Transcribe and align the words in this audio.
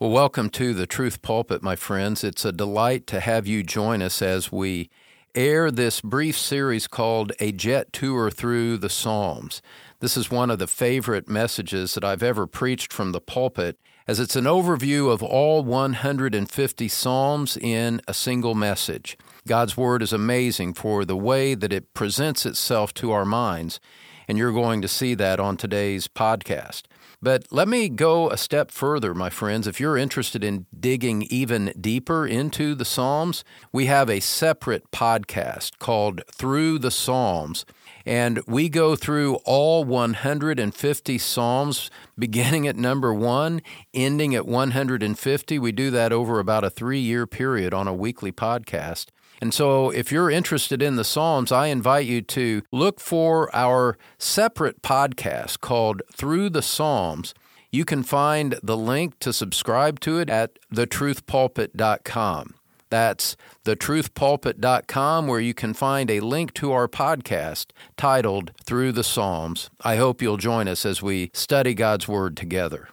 Well, 0.00 0.10
welcome 0.10 0.48
to 0.50 0.74
the 0.74 0.86
Truth 0.86 1.22
Pulpit, 1.22 1.60
my 1.60 1.74
friends. 1.74 2.22
It's 2.22 2.44
a 2.44 2.52
delight 2.52 3.04
to 3.08 3.18
have 3.18 3.48
you 3.48 3.64
join 3.64 4.00
us 4.00 4.22
as 4.22 4.52
we 4.52 4.90
air 5.34 5.72
this 5.72 6.00
brief 6.00 6.38
series 6.38 6.86
called 6.86 7.32
A 7.40 7.50
Jet 7.50 7.92
Tour 7.92 8.30
Through 8.30 8.76
the 8.76 8.90
Psalms. 8.90 9.60
This 9.98 10.16
is 10.16 10.30
one 10.30 10.52
of 10.52 10.60
the 10.60 10.68
favorite 10.68 11.28
messages 11.28 11.94
that 11.94 12.04
I've 12.04 12.22
ever 12.22 12.46
preached 12.46 12.92
from 12.92 13.10
the 13.10 13.20
pulpit, 13.20 13.76
as 14.06 14.20
it's 14.20 14.36
an 14.36 14.44
overview 14.44 15.10
of 15.10 15.20
all 15.20 15.64
150 15.64 16.86
Psalms 16.86 17.56
in 17.56 18.00
a 18.06 18.14
single 18.14 18.54
message. 18.54 19.18
God's 19.48 19.76
Word 19.76 20.00
is 20.00 20.12
amazing 20.12 20.74
for 20.74 21.04
the 21.04 21.16
way 21.16 21.56
that 21.56 21.72
it 21.72 21.92
presents 21.92 22.46
itself 22.46 22.94
to 22.94 23.10
our 23.10 23.24
minds, 23.24 23.80
and 24.28 24.38
you're 24.38 24.52
going 24.52 24.80
to 24.80 24.86
see 24.86 25.14
that 25.14 25.40
on 25.40 25.56
today's 25.56 26.06
podcast. 26.06 26.82
But 27.20 27.46
let 27.50 27.66
me 27.66 27.88
go 27.88 28.30
a 28.30 28.36
step 28.36 28.70
further, 28.70 29.12
my 29.12 29.28
friends. 29.28 29.66
If 29.66 29.80
you're 29.80 29.96
interested 29.96 30.44
in 30.44 30.66
digging 30.78 31.22
even 31.22 31.72
deeper 31.80 32.24
into 32.24 32.76
the 32.76 32.84
Psalms, 32.84 33.42
we 33.72 33.86
have 33.86 34.08
a 34.08 34.20
separate 34.20 34.92
podcast 34.92 35.78
called 35.78 36.22
Through 36.32 36.78
the 36.78 36.92
Psalms. 36.92 37.66
And 38.06 38.40
we 38.46 38.68
go 38.68 38.94
through 38.94 39.34
all 39.44 39.84
150 39.84 41.18
Psalms, 41.18 41.90
beginning 42.16 42.68
at 42.68 42.76
number 42.76 43.12
one, 43.12 43.62
ending 43.92 44.34
at 44.36 44.46
150. 44.46 45.58
We 45.58 45.72
do 45.72 45.90
that 45.90 46.12
over 46.12 46.38
about 46.38 46.62
a 46.62 46.70
three 46.70 47.00
year 47.00 47.26
period 47.26 47.74
on 47.74 47.88
a 47.88 47.94
weekly 47.94 48.30
podcast. 48.30 49.06
And 49.40 49.54
so, 49.54 49.90
if 49.90 50.10
you're 50.10 50.30
interested 50.30 50.82
in 50.82 50.96
the 50.96 51.04
Psalms, 51.04 51.52
I 51.52 51.68
invite 51.68 52.06
you 52.06 52.22
to 52.22 52.62
look 52.72 53.00
for 53.00 53.54
our 53.54 53.96
separate 54.18 54.82
podcast 54.82 55.60
called 55.60 56.02
Through 56.12 56.50
the 56.50 56.62
Psalms. 56.62 57.34
You 57.70 57.84
can 57.84 58.02
find 58.02 58.58
the 58.62 58.76
link 58.76 59.18
to 59.20 59.32
subscribe 59.32 60.00
to 60.00 60.18
it 60.18 60.30
at 60.30 60.58
thetruthpulpit.com. 60.74 62.54
That's 62.90 63.36
thetruthpulpit.com, 63.64 65.26
where 65.26 65.40
you 65.40 65.54
can 65.54 65.74
find 65.74 66.10
a 66.10 66.20
link 66.20 66.54
to 66.54 66.72
our 66.72 66.88
podcast 66.88 67.66
titled 67.96 68.52
Through 68.64 68.92
the 68.92 69.04
Psalms. 69.04 69.70
I 69.82 69.96
hope 69.96 70.22
you'll 70.22 70.38
join 70.38 70.68
us 70.68 70.86
as 70.86 71.02
we 71.02 71.30
study 71.34 71.74
God's 71.74 72.08
Word 72.08 72.36
together. 72.36 72.88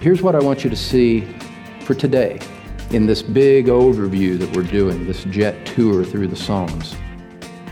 Here's 0.00 0.20
what 0.20 0.34
I 0.34 0.40
want 0.40 0.64
you 0.64 0.70
to 0.70 0.76
see 0.76 1.26
for 1.80 1.94
today 1.94 2.38
in 2.92 3.06
this 3.06 3.22
big 3.22 3.66
overview 3.66 4.38
that 4.38 4.54
we're 4.54 4.62
doing, 4.62 5.06
this 5.06 5.24
jet 5.24 5.64
tour 5.64 6.04
through 6.04 6.28
the 6.28 6.36
Psalms. 6.36 6.94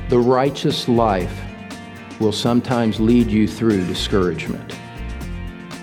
The 0.08 0.18
righteous 0.18 0.88
life 0.88 1.38
will 2.20 2.32
sometimes 2.32 2.98
lead 2.98 3.28
you 3.28 3.46
through 3.46 3.86
discouragement. 3.86 4.74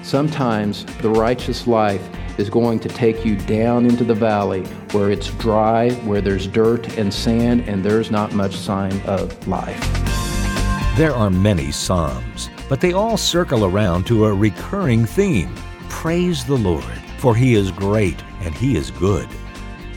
Sometimes 0.01 0.85
the 1.01 1.09
righteous 1.09 1.67
life 1.67 2.07
is 2.39 2.49
going 2.49 2.79
to 2.79 2.89
take 2.89 3.25
you 3.25 3.35
down 3.35 3.85
into 3.85 4.03
the 4.03 4.13
valley 4.13 4.63
where 4.91 5.11
it's 5.11 5.29
dry, 5.33 5.91
where 6.05 6.21
there's 6.21 6.47
dirt 6.47 6.97
and 6.97 7.13
sand, 7.13 7.67
and 7.67 7.83
there's 7.83 8.09
not 8.09 8.33
much 8.33 8.55
sign 8.55 8.99
of 9.01 9.47
life. 9.47 9.79
There 10.97 11.13
are 11.13 11.29
many 11.29 11.71
Psalms, 11.71 12.49
but 12.69 12.81
they 12.81 12.93
all 12.93 13.17
circle 13.17 13.65
around 13.65 14.07
to 14.07 14.25
a 14.25 14.33
recurring 14.33 15.05
theme 15.05 15.53
Praise 15.89 16.45
the 16.45 16.57
Lord, 16.57 16.83
for 17.17 17.35
He 17.35 17.55
is 17.55 17.71
great 17.71 18.23
and 18.41 18.53
He 18.53 18.77
is 18.77 18.91
good. 18.91 19.27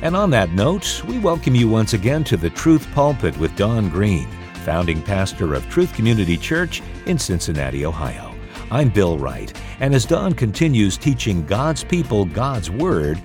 And 0.03 0.17
on 0.17 0.31
that 0.31 0.51
note, 0.51 1.03
we 1.07 1.19
welcome 1.19 1.55
you 1.55 1.69
once 1.69 1.93
again 1.93 2.25
to 2.25 2.37
the 2.37 2.51
Truth 2.51 2.91
Pulpit 2.93 3.37
with 3.39 3.55
Don 3.57 3.91
Green, 3.91 4.27
founding 4.65 5.03
pastor 5.03 5.55
of 5.55 5.69
Truth 5.69 5.95
Community 5.95 6.37
Church 6.37 6.83
in 7.07 7.19
Cincinnati, 7.19 7.85
Ohio. 7.85 8.35
I'm 8.71 8.89
Bill 8.89 9.19
Wright, 9.19 9.53
and 9.81 9.95
as 9.95 10.07
Don 10.07 10.33
continues 10.33 10.97
teaching 10.97 11.45
God's 11.45 11.85
people 11.85 12.25
God's 12.25 12.71
Word, 12.71 13.21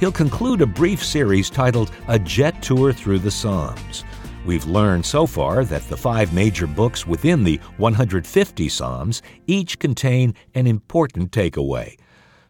he'll 0.00 0.12
conclude 0.12 0.60
a 0.60 0.66
brief 0.66 1.04
series 1.04 1.48
titled 1.48 1.92
A 2.08 2.18
Jet 2.18 2.62
Tour 2.62 2.92
Through 2.92 3.20
the 3.20 3.30
Psalms. 3.30 4.04
We've 4.44 4.66
learned 4.66 5.06
so 5.06 5.26
far 5.26 5.64
that 5.64 5.88
the 5.88 5.96
five 5.96 6.32
major 6.32 6.66
books 6.66 7.06
within 7.06 7.44
the 7.44 7.60
150 7.76 8.68
Psalms 8.68 9.22
each 9.46 9.78
contain 9.78 10.34
an 10.54 10.66
important 10.66 11.30
takeaway. 11.32 11.96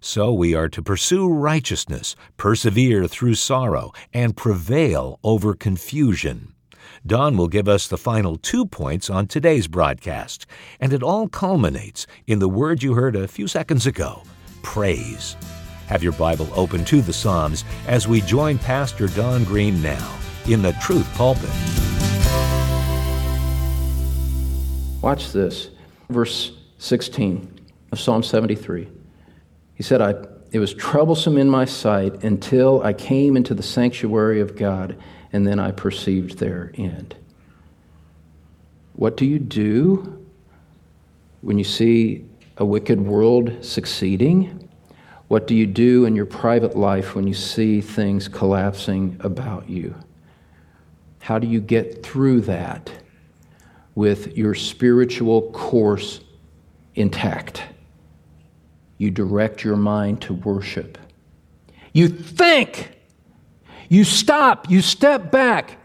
So 0.00 0.32
we 0.32 0.54
are 0.54 0.68
to 0.68 0.82
pursue 0.82 1.28
righteousness, 1.28 2.14
persevere 2.36 3.08
through 3.08 3.34
sorrow, 3.34 3.92
and 4.12 4.36
prevail 4.36 5.18
over 5.24 5.54
confusion. 5.54 6.54
Don 7.04 7.36
will 7.36 7.48
give 7.48 7.68
us 7.68 7.88
the 7.88 7.98
final 7.98 8.36
two 8.36 8.64
points 8.64 9.10
on 9.10 9.26
today's 9.26 9.66
broadcast, 9.66 10.46
and 10.78 10.92
it 10.92 11.02
all 11.02 11.28
culminates 11.28 12.06
in 12.26 12.38
the 12.38 12.48
word 12.48 12.82
you 12.82 12.94
heard 12.94 13.16
a 13.16 13.28
few 13.28 13.48
seconds 13.48 13.86
ago 13.86 14.22
praise. 14.62 15.36
Have 15.86 16.02
your 16.02 16.12
Bible 16.12 16.48
open 16.54 16.84
to 16.86 17.00
the 17.00 17.12
Psalms 17.12 17.64
as 17.86 18.06
we 18.06 18.20
join 18.20 18.58
Pastor 18.58 19.06
Don 19.08 19.44
Green 19.44 19.80
now 19.80 20.18
in 20.46 20.60
the 20.60 20.72
Truth 20.82 21.08
Pulpit. 21.14 21.48
Watch 25.00 25.32
this. 25.32 25.70
Verse 26.10 26.58
16 26.78 27.60
of 27.92 28.00
Psalm 28.00 28.22
73. 28.22 28.97
He 29.78 29.84
said, 29.84 30.02
I, 30.02 30.16
It 30.50 30.58
was 30.58 30.74
troublesome 30.74 31.38
in 31.38 31.48
my 31.48 31.64
sight 31.64 32.24
until 32.24 32.82
I 32.82 32.92
came 32.92 33.36
into 33.36 33.54
the 33.54 33.62
sanctuary 33.62 34.40
of 34.40 34.56
God, 34.56 34.96
and 35.32 35.46
then 35.46 35.60
I 35.60 35.70
perceived 35.70 36.38
their 36.38 36.72
end. 36.74 37.14
What 38.94 39.16
do 39.16 39.24
you 39.24 39.38
do 39.38 40.26
when 41.42 41.58
you 41.58 41.64
see 41.64 42.24
a 42.56 42.64
wicked 42.64 43.00
world 43.00 43.64
succeeding? 43.64 44.68
What 45.28 45.46
do 45.46 45.54
you 45.54 45.66
do 45.66 46.06
in 46.06 46.16
your 46.16 46.26
private 46.26 46.76
life 46.76 47.14
when 47.14 47.28
you 47.28 47.34
see 47.34 47.80
things 47.80 48.26
collapsing 48.26 49.16
about 49.20 49.70
you? 49.70 49.94
How 51.20 51.38
do 51.38 51.46
you 51.46 51.60
get 51.60 52.02
through 52.02 52.40
that 52.42 52.90
with 53.94 54.36
your 54.36 54.56
spiritual 54.56 55.52
course 55.52 56.18
intact? 56.96 57.62
You 58.98 59.10
direct 59.10 59.64
your 59.64 59.76
mind 59.76 60.20
to 60.22 60.34
worship. 60.34 60.98
You 61.92 62.08
think, 62.08 62.90
you 63.88 64.04
stop, 64.04 64.68
you 64.68 64.82
step 64.82 65.30
back, 65.30 65.78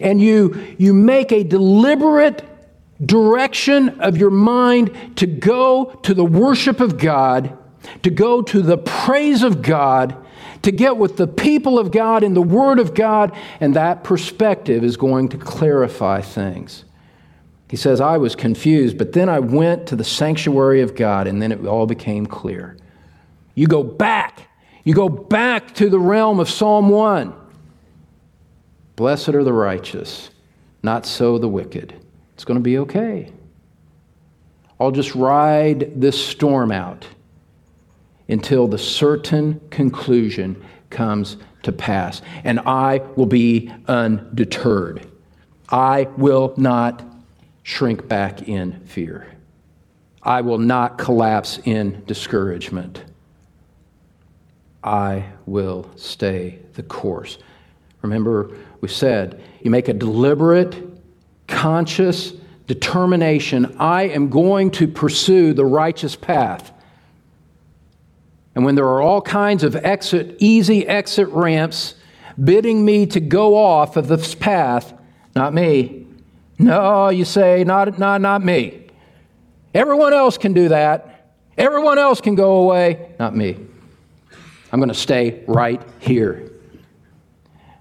and 0.00 0.20
you, 0.20 0.76
you 0.78 0.94
make 0.94 1.32
a 1.32 1.42
deliberate 1.42 2.44
direction 3.04 4.00
of 4.00 4.16
your 4.16 4.30
mind 4.30 5.16
to 5.16 5.26
go 5.26 5.86
to 6.02 6.14
the 6.14 6.24
worship 6.24 6.80
of 6.80 6.98
God, 6.98 7.56
to 8.02 8.10
go 8.10 8.42
to 8.42 8.60
the 8.60 8.78
praise 8.78 9.42
of 9.42 9.62
God, 9.62 10.16
to 10.62 10.72
get 10.72 10.96
with 10.96 11.16
the 11.16 11.26
people 11.26 11.78
of 11.78 11.90
God 11.90 12.22
in 12.22 12.34
the 12.34 12.42
Word 12.42 12.78
of 12.78 12.94
God, 12.94 13.34
and 13.60 13.74
that 13.74 14.04
perspective 14.04 14.84
is 14.84 14.96
going 14.96 15.28
to 15.30 15.38
clarify 15.38 16.20
things. 16.20 16.84
He 17.68 17.76
says, 17.76 18.00
I 18.00 18.16
was 18.16 18.34
confused, 18.34 18.96
but 18.96 19.12
then 19.12 19.28
I 19.28 19.40
went 19.40 19.86
to 19.88 19.96
the 19.96 20.04
sanctuary 20.04 20.80
of 20.80 20.96
God, 20.96 21.26
and 21.26 21.40
then 21.40 21.52
it 21.52 21.66
all 21.66 21.86
became 21.86 22.26
clear. 22.26 22.76
You 23.54 23.66
go 23.66 23.82
back. 23.82 24.48
You 24.84 24.94
go 24.94 25.08
back 25.08 25.74
to 25.74 25.90
the 25.90 25.98
realm 25.98 26.40
of 26.40 26.48
Psalm 26.48 26.88
1. 26.88 27.34
Blessed 28.96 29.28
are 29.30 29.44
the 29.44 29.52
righteous, 29.52 30.30
not 30.82 31.04
so 31.04 31.38
the 31.38 31.48
wicked. 31.48 31.94
It's 32.34 32.44
going 32.44 32.58
to 32.58 32.62
be 32.62 32.78
okay. 32.78 33.32
I'll 34.80 34.90
just 34.90 35.14
ride 35.14 36.00
this 36.00 36.24
storm 36.24 36.72
out 36.72 37.06
until 38.28 38.66
the 38.66 38.78
certain 38.78 39.60
conclusion 39.70 40.62
comes 40.88 41.36
to 41.64 41.72
pass, 41.72 42.22
and 42.44 42.60
I 42.60 42.98
will 43.16 43.26
be 43.26 43.72
undeterred. 43.88 45.06
I 45.68 46.08
will 46.16 46.54
not 46.56 47.04
shrink 47.68 48.08
back 48.08 48.48
in 48.48 48.80
fear. 48.86 49.26
I 50.22 50.40
will 50.40 50.56
not 50.56 50.96
collapse 50.96 51.60
in 51.64 52.02
discouragement. 52.06 53.04
I 54.82 55.26
will 55.44 55.90
stay 55.94 56.60
the 56.72 56.82
course. 56.82 57.36
Remember, 58.00 58.56
we 58.80 58.88
said 58.88 59.42
you 59.60 59.70
make 59.70 59.88
a 59.88 59.92
deliberate, 59.92 60.82
conscious 61.46 62.32
determination 62.66 63.76
I 63.78 64.04
am 64.04 64.30
going 64.30 64.70
to 64.72 64.88
pursue 64.88 65.52
the 65.52 65.66
righteous 65.66 66.16
path. 66.16 66.72
And 68.54 68.64
when 68.64 68.76
there 68.76 68.86
are 68.86 69.02
all 69.02 69.20
kinds 69.20 69.62
of 69.62 69.76
exit, 69.76 70.36
easy 70.38 70.88
exit 70.88 71.28
ramps 71.28 71.96
bidding 72.42 72.82
me 72.82 73.04
to 73.08 73.20
go 73.20 73.58
off 73.58 73.98
of 73.98 74.08
this 74.08 74.34
path, 74.34 74.94
not 75.36 75.52
me, 75.52 76.06
no, 76.58 77.08
you 77.08 77.24
say, 77.24 77.64
not, 77.64 77.98
not, 77.98 78.20
not 78.20 78.44
me. 78.44 78.86
Everyone 79.74 80.12
else 80.12 80.38
can 80.38 80.52
do 80.52 80.68
that. 80.68 81.34
Everyone 81.56 81.98
else 81.98 82.20
can 82.20 82.34
go 82.34 82.62
away, 82.62 83.14
not 83.18 83.34
me. 83.34 83.56
I'm 84.72 84.80
going 84.80 84.88
to 84.88 84.94
stay 84.94 85.44
right 85.46 85.82
here 85.98 86.52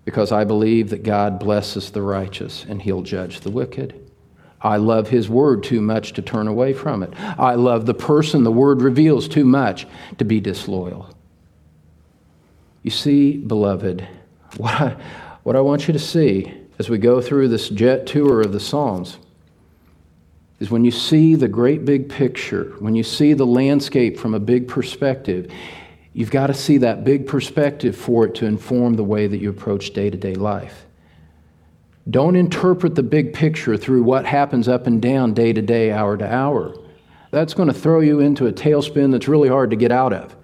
because 0.05 0.31
I 0.31 0.45
believe 0.45 0.89
that 0.91 1.03
God 1.03 1.39
blesses 1.39 1.91
the 1.91 2.01
righteous 2.01 2.65
and 2.67 2.81
he'll 2.81 3.01
judge 3.01 3.41
the 3.41 3.51
wicked. 3.51 4.09
I 4.61 4.77
love 4.77 5.09
his 5.09 5.29
word 5.29 5.63
too 5.63 5.81
much 5.81 6.13
to 6.13 6.21
turn 6.21 6.47
away 6.47 6.73
from 6.73 7.03
it. 7.03 7.13
I 7.17 7.55
love 7.55 7.85
the 7.85 7.93
person 7.93 8.43
the 8.43 8.51
word 8.51 8.81
reveals 8.81 9.27
too 9.27 9.45
much 9.45 9.85
to 10.17 10.25
be 10.25 10.39
disloyal. 10.39 11.09
You 12.83 12.91
see, 12.91 13.37
beloved, 13.37 14.07
what 14.57 14.73
I, 14.73 14.97
what 15.43 15.55
I 15.55 15.61
want 15.61 15.87
you 15.87 15.93
to 15.93 15.99
see 15.99 16.53
as 16.79 16.89
we 16.89 16.97
go 16.97 17.21
through 17.21 17.47
this 17.47 17.69
jet 17.69 18.05
tour 18.05 18.41
of 18.41 18.51
the 18.51 18.59
Psalms 18.59 19.17
is 20.59 20.71
when 20.71 20.85
you 20.85 20.91
see 20.91 21.35
the 21.35 21.47
great 21.47 21.85
big 21.85 22.09
picture, 22.09 22.75
when 22.79 22.95
you 22.95 23.03
see 23.03 23.33
the 23.33 23.45
landscape 23.45 24.17
from 24.17 24.33
a 24.33 24.39
big 24.39 24.67
perspective, 24.67 25.51
you've 26.13 26.31
got 26.31 26.47
to 26.47 26.53
see 26.53 26.77
that 26.79 27.03
big 27.03 27.27
perspective 27.27 27.95
for 27.95 28.25
it 28.25 28.35
to 28.35 28.45
inform 28.45 28.95
the 28.95 29.03
way 29.03 29.27
that 29.27 29.37
you 29.37 29.49
approach 29.49 29.91
day 29.91 30.09
to 30.09 30.17
day 30.17 30.33
life. 30.33 30.85
Don't 32.09 32.35
interpret 32.35 32.95
the 32.95 33.03
big 33.03 33.33
picture 33.33 33.75
through 33.75 34.03
what 34.03 34.25
happens 34.25 34.67
up 34.67 34.87
and 34.87 35.01
down 35.01 35.33
day 35.33 35.53
to 35.53 35.61
day, 35.61 35.91
hour 35.91 36.15
to 36.17 36.31
hour. 36.33 36.73
That's 37.31 37.53
going 37.53 37.67
to 37.67 37.73
throw 37.73 37.99
you 37.99 38.19
into 38.19 38.47
a 38.47 38.53
tailspin 38.53 39.11
that's 39.11 39.27
really 39.27 39.49
hard 39.49 39.71
to 39.71 39.75
get 39.75 39.91
out 39.91 40.13
of. 40.13 40.35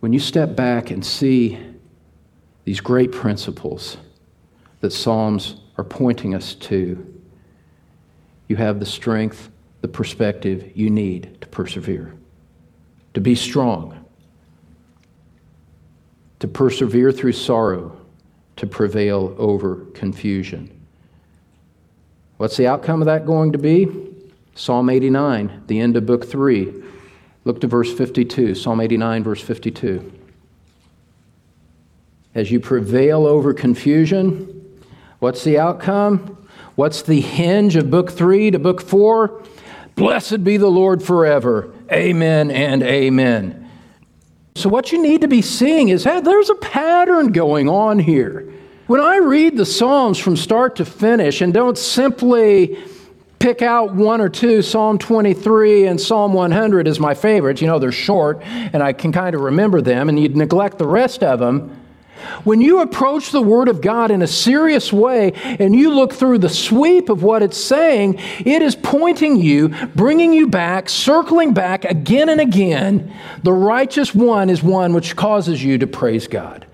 When 0.00 0.12
you 0.12 0.20
step 0.20 0.54
back 0.54 0.90
and 0.90 1.04
see 1.04 1.58
these 2.64 2.80
great 2.80 3.10
principles 3.10 3.96
that 4.80 4.92
Psalms 4.92 5.56
are 5.76 5.84
pointing 5.84 6.34
us 6.34 6.54
to, 6.54 7.20
you 8.48 8.56
have 8.56 8.80
the 8.80 8.86
strength, 8.86 9.50
the 9.80 9.88
perspective 9.88 10.72
you 10.74 10.90
need 10.90 11.40
to 11.40 11.46
persevere, 11.48 12.14
to 13.14 13.20
be 13.20 13.34
strong, 13.34 14.04
to 16.40 16.48
persevere 16.48 17.12
through 17.12 17.32
sorrow, 17.32 17.96
to 18.56 18.66
prevail 18.66 19.34
over 19.38 19.86
confusion. 19.94 20.70
What's 22.38 22.56
the 22.56 22.66
outcome 22.66 23.02
of 23.02 23.06
that 23.06 23.26
going 23.26 23.52
to 23.52 23.58
be? 23.58 23.88
Psalm 24.54 24.90
89, 24.90 25.64
the 25.66 25.80
end 25.80 25.96
of 25.96 26.06
book 26.06 26.26
3. 26.26 26.72
Look 27.44 27.60
to 27.60 27.66
verse 27.66 27.92
52, 27.92 28.54
Psalm 28.54 28.80
89, 28.80 29.24
verse 29.24 29.40
52. 29.40 30.12
As 32.34 32.50
you 32.50 32.60
prevail 32.60 33.26
over 33.26 33.54
confusion, 33.54 34.69
what's 35.20 35.44
the 35.44 35.58
outcome? 35.58 36.36
What's 36.74 37.02
the 37.02 37.20
hinge 37.20 37.76
of 37.76 37.90
book 37.90 38.10
three 38.10 38.50
to 38.50 38.58
book 38.58 38.80
four? 38.80 39.42
Blessed 39.94 40.42
be 40.42 40.56
the 40.56 40.70
Lord 40.70 41.02
forever. 41.02 41.72
Amen 41.92 42.50
and 42.50 42.82
amen. 42.82 43.70
So, 44.54 44.68
what 44.68 44.92
you 44.92 45.00
need 45.00 45.20
to 45.20 45.28
be 45.28 45.42
seeing 45.42 45.90
is 45.90 46.04
hey, 46.04 46.20
there's 46.20 46.50
a 46.50 46.54
pattern 46.54 47.32
going 47.32 47.68
on 47.68 47.98
here. 47.98 48.52
When 48.86 49.00
I 49.00 49.18
read 49.18 49.56
the 49.56 49.64
Psalms 49.64 50.18
from 50.18 50.36
start 50.36 50.76
to 50.76 50.84
finish 50.84 51.40
and 51.40 51.54
don't 51.54 51.78
simply 51.78 52.76
pick 53.38 53.62
out 53.62 53.94
one 53.94 54.20
or 54.20 54.28
two, 54.28 54.62
Psalm 54.62 54.98
23 54.98 55.86
and 55.86 56.00
Psalm 56.00 56.32
100 56.32 56.88
is 56.88 56.98
my 56.98 57.14
favorites. 57.14 57.60
You 57.60 57.68
know, 57.68 57.78
they're 57.78 57.92
short 57.92 58.42
and 58.42 58.82
I 58.82 58.92
can 58.92 59.12
kind 59.12 59.34
of 59.34 59.42
remember 59.42 59.80
them, 59.80 60.08
and 60.08 60.18
you'd 60.18 60.36
neglect 60.36 60.78
the 60.78 60.88
rest 60.88 61.22
of 61.22 61.38
them. 61.38 61.79
When 62.44 62.60
you 62.60 62.80
approach 62.80 63.30
the 63.30 63.42
Word 63.42 63.68
of 63.68 63.80
God 63.80 64.10
in 64.10 64.22
a 64.22 64.26
serious 64.26 64.92
way 64.92 65.32
and 65.34 65.74
you 65.74 65.94
look 65.94 66.12
through 66.12 66.38
the 66.38 66.48
sweep 66.48 67.08
of 67.08 67.22
what 67.22 67.42
it's 67.42 67.58
saying, 67.58 68.16
it 68.38 68.62
is 68.62 68.74
pointing 68.74 69.36
you, 69.36 69.68
bringing 69.94 70.32
you 70.32 70.48
back, 70.48 70.88
circling 70.88 71.54
back 71.54 71.84
again 71.84 72.28
and 72.28 72.40
again. 72.40 73.14
The 73.42 73.52
righteous 73.52 74.14
one 74.14 74.50
is 74.50 74.62
one 74.62 74.94
which 74.94 75.16
causes 75.16 75.62
you 75.62 75.78
to 75.78 75.86
praise 75.86 76.26
God. 76.26 76.66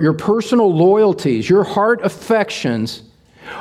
Your 0.00 0.12
personal 0.12 0.74
loyalties, 0.74 1.48
your 1.48 1.64
heart 1.64 2.04
affections 2.04 3.02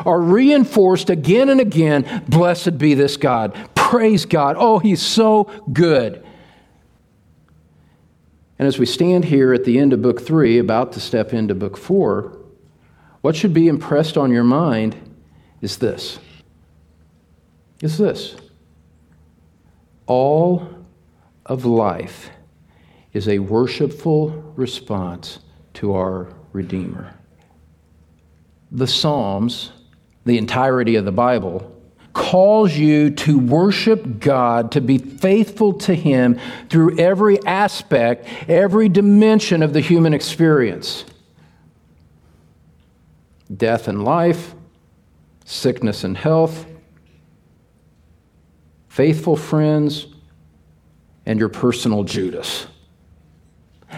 are 0.06 0.20
reinforced 0.20 1.10
again 1.10 1.50
and 1.50 1.60
again. 1.60 2.24
Blessed 2.28 2.78
be 2.78 2.94
this 2.94 3.18
God. 3.18 3.56
Praise 3.76 4.26
God. 4.26 4.56
Oh, 4.58 4.80
He's 4.80 5.02
so 5.02 5.44
good. 5.72 6.26
And 8.60 8.68
as 8.68 8.78
we 8.78 8.86
stand 8.86 9.26
here 9.26 9.54
at 9.54 9.66
the 9.66 9.80
end 9.80 9.94
of 9.94 10.02
book 10.02 10.22
three, 10.22 10.60
about 10.60 10.94
to 10.94 11.00
step 11.00 11.34
into 11.34 11.56
book 11.56 11.78
four, 11.78 12.40
what 13.22 13.36
should 13.36 13.54
be 13.54 13.68
impressed 13.68 14.18
on 14.18 14.32
your 14.32 14.44
mind 14.44 14.96
is 15.62 15.78
this. 15.78 16.20
Is 17.82 17.98
this. 17.98 18.36
All 20.06 20.68
of 21.46 21.66
life 21.66 22.30
is 23.14 23.28
a 23.28 23.40
worshipful 23.40 24.30
response 24.56 25.40
to 25.76 25.94
our 25.94 26.34
Redeemer. 26.52 27.14
The 28.72 28.88
Psalms, 28.88 29.72
the 30.26 30.38
entirety 30.38 30.96
of 30.96 31.06
the 31.06 31.12
Bible, 31.12 31.73
calls 32.14 32.74
you 32.74 33.10
to 33.10 33.40
worship 33.40 34.20
God, 34.20 34.72
to 34.74 34.82
be 34.82 34.98
faithful 34.98 35.74
to 35.74 35.96
Him 35.96 36.40
through 36.70 37.00
every 37.00 37.44
aspect, 37.46 38.28
every 38.48 38.88
dimension 38.88 39.64
of 39.64 39.74
the 39.74 39.82
human 39.82 40.14
experience 40.14 41.06
death 43.56 43.88
and 43.88 44.04
life, 44.04 44.56
sickness 45.46 46.04
and 46.04 46.18
health, 46.18 46.66
faithful 48.88 49.36
friends, 49.36 50.08
and 51.26 51.40
your 51.40 51.50
personal 51.50 52.04
Judas. 52.04 52.66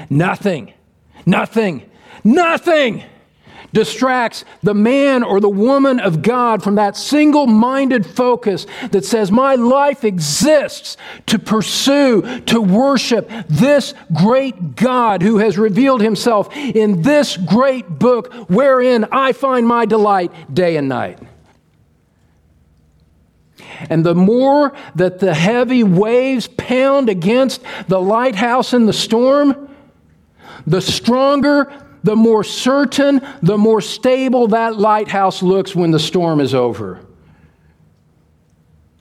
Nothing, 0.09 0.73
nothing, 1.25 1.89
nothing 2.23 3.03
distracts 3.75 4.45
the 4.63 4.73
man 4.73 5.21
or 5.21 5.39
the 5.39 5.49
woman 5.49 5.99
of 5.99 6.21
God 6.21 6.63
from 6.63 6.75
that 6.75 6.95
single 6.95 7.45
minded 7.45 8.05
focus 8.05 8.65
that 8.91 9.05
says, 9.05 9.29
My 9.29 9.55
life 9.55 10.03
exists 10.05 10.95
to 11.27 11.37
pursue, 11.37 12.39
to 12.45 12.61
worship 12.61 13.29
this 13.49 13.93
great 14.15 14.75
God 14.75 15.21
who 15.21 15.37
has 15.39 15.57
revealed 15.57 16.01
himself 16.01 16.55
in 16.55 17.01
this 17.01 17.35
great 17.35 17.99
book 17.99 18.33
wherein 18.49 19.05
I 19.11 19.33
find 19.33 19.67
my 19.67 19.85
delight 19.85 20.31
day 20.53 20.77
and 20.77 20.87
night. 20.87 21.19
And 23.89 24.05
the 24.05 24.15
more 24.15 24.73
that 24.95 25.19
the 25.19 25.33
heavy 25.33 25.83
waves 25.83 26.47
pound 26.47 27.09
against 27.09 27.61
the 27.89 27.99
lighthouse 27.99 28.73
in 28.73 28.85
the 28.85 28.93
storm, 28.93 29.69
the 30.65 30.81
stronger 30.81 31.84
the 32.05 32.15
more 32.15 32.43
certain, 32.43 33.19
the 33.41 33.57
more 33.57 33.81
stable 33.81 34.49
that 34.49 34.77
lighthouse 34.77 35.41
looks 35.41 35.75
when 35.75 35.89
the 35.89 35.99
storm 35.99 36.39
is 36.39 36.53
over. 36.53 37.03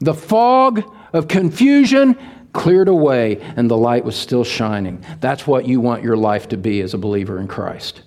The 0.01 0.15
fog 0.15 0.91
of 1.12 1.29
confusion 1.29 2.17
cleared 2.55 2.89
away 2.89 3.43
and 3.56 3.71
the 3.71 3.77
light 3.77 4.06
was 4.06 4.17
still 4.17 4.43
shining. 4.43 5.05
That's 5.21 5.47
what 5.47 5.69
you 5.69 5.83
want 5.83 6.03
your 6.03 6.17
life 6.17 6.49
to 6.49 6.57
be 6.57 6.81
as 6.81 6.95
a 6.95 6.99
believer 6.99 7.38
in 7.38 7.47
Christ. 7.47 8.00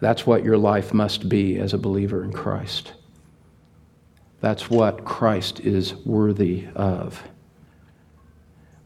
That's 0.00 0.26
what 0.26 0.44
your 0.44 0.58
life 0.58 0.92
must 0.92 1.30
be 1.30 1.58
as 1.58 1.72
a 1.72 1.78
believer 1.78 2.22
in 2.22 2.34
Christ. 2.34 2.92
That's 4.42 4.68
what 4.68 5.06
Christ 5.06 5.60
is 5.60 5.94
worthy 6.04 6.66
of. 6.74 7.22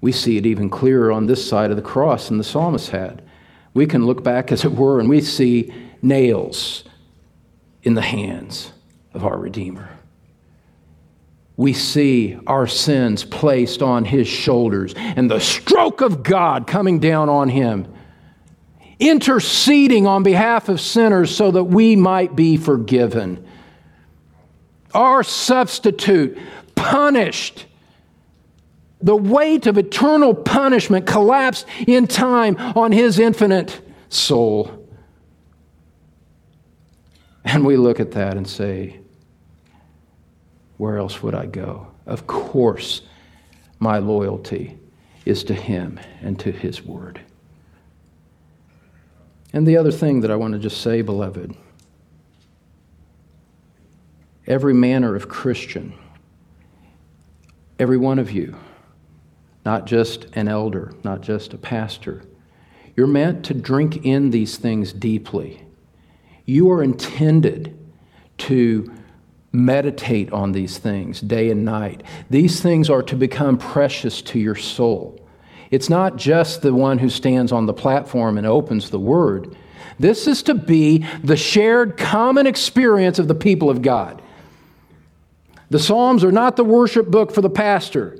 We 0.01 0.13
see 0.13 0.37
it 0.37 0.47
even 0.47 0.71
clearer 0.71 1.11
on 1.11 1.27
this 1.27 1.45
side 1.45 1.73
of 1.73 1.77
the 1.77 1.83
cross 1.83 2.29
than 2.29 2.39
the 2.39 2.45
psalmist 2.45 2.91
had 2.91 3.24
we 3.75 3.87
can 3.87 4.07
look 4.07 4.23
back, 4.23 4.53
as 4.53 4.65
it 4.65 4.73
were, 4.73 5.01
and 5.01 5.09
we 5.09 5.21
see 5.21 5.75
nails 6.01 6.85
in 7.83 7.95
the 7.95 8.03
hands 8.03 8.73
of 9.13 9.25
our 9.25 9.37
Redeemer. 9.37 9.91
We 11.57 11.73
see 11.73 12.39
our 12.47 12.67
sins 12.67 13.25
placed 13.25 13.83
on 13.83 14.05
his 14.05 14.27
shoulders 14.27 14.95
and 14.97 15.31
the 15.31 15.41
stroke 15.41 16.01
of 16.01 16.23
God 16.23 16.67
coming 16.67 16.99
down 16.99 17.29
on 17.29 17.49
him, 17.49 17.93
interceding 18.99 20.07
on 20.07 20.23
behalf 20.23 20.69
of 20.69 20.81
sinners 20.81 21.35
so 21.35 21.51
that 21.53 21.65
we 21.65 21.95
might 21.95 22.35
be 22.35 22.57
forgiven. 22.57 23.47
Our 24.93 25.23
substitute, 25.23 26.39
punished 26.75 27.67
the 29.05 29.15
weight 29.15 29.67
of 29.67 29.77
eternal 29.77 30.35
punishment 30.35 31.07
collapsed 31.07 31.67
in 31.87 32.07
time 32.07 32.57
on 32.75 32.91
his 32.91 33.19
infinite 33.19 33.83
soul. 34.09 34.89
And 37.45 37.67
we 37.67 37.77
look 37.77 38.01
at 38.01 38.13
that 38.13 38.39
and 38.39 38.49
say, 38.49 39.01
Where 40.79 40.97
else 40.97 41.23
would 41.23 41.35
I 41.35 41.45
go? 41.45 41.89
Of 42.07 42.27
course, 42.27 43.03
my 43.79 43.99
loyalty 43.99 44.79
is 45.27 45.45
to 45.45 45.55
him 45.55 46.01
and 46.23 46.41
to 46.41 46.51
his 46.51 46.83
word. 46.83 47.21
And 49.53 49.67
the 49.67 49.77
other 49.77 49.93
thing 49.93 50.23
that 50.23 50.31
I 50.31 50.37
want 50.37 50.55
to 50.55 50.59
just 50.59 50.81
say, 50.81 51.03
beloved, 51.03 51.55
every 54.47 54.75
manner 54.75 55.15
of 55.15 55.29
Christian, 55.29 55.93
every 57.79 57.99
one 57.99 58.19
of 58.19 58.31
you, 58.31 58.57
not 59.65 59.87
just 59.87 60.27
an 60.35 60.49
elder, 60.49 60.93
not 61.03 61.21
just 61.21 61.55
a 61.55 61.59
pastor. 61.59 62.23
You're 62.97 63.07
meant 63.07 63.45
to 63.47 63.55
drink 63.55 64.05
in 64.05 64.31
these 64.31 64.57
things 64.57 64.93
deeply. 64.93 65.65
You 66.45 66.71
are 66.71 66.83
intended 66.83 67.77
to 68.39 68.93
meditate 69.53 70.33
on 70.33 70.53
these 70.53 70.79
things 70.79 71.21
day 71.21 71.51
and 71.51 71.65
night. 71.65 72.03
These 72.29 72.61
things 72.61 72.91
are 72.91 73.03
to 73.05 73.17
become 73.17 73.57
precious 73.57 74.21
to 74.23 74.39
your 74.39 74.57
soul. 74.57 75.21
It's 75.71 75.89
not 75.89 76.17
just 76.17 76.63
the 76.63 76.75
one 76.75 76.99
who 76.99 77.09
stands 77.09 77.53
on 77.53 77.67
the 77.67 77.73
platform 77.73 78.37
and 78.37 78.47
opens 78.47 78.91
the 78.91 78.99
word. 78.99 79.57
This 79.99 80.27
is 80.27 80.43
to 80.45 80.55
be 80.55 81.07
the 81.23 81.37
shared 81.37 81.97
common 81.97 82.47
experience 82.47 83.19
of 83.19 83.29
the 83.29 83.35
people 83.35 83.71
of 83.71 83.81
God. 83.81 84.21
The 85.71 85.79
Psalms 85.79 86.25
are 86.25 86.33
not 86.33 86.57
the 86.57 86.65
worship 86.65 87.11
book 87.11 87.33
for 87.33 87.41
the 87.41 87.51
pastor, 87.51 88.19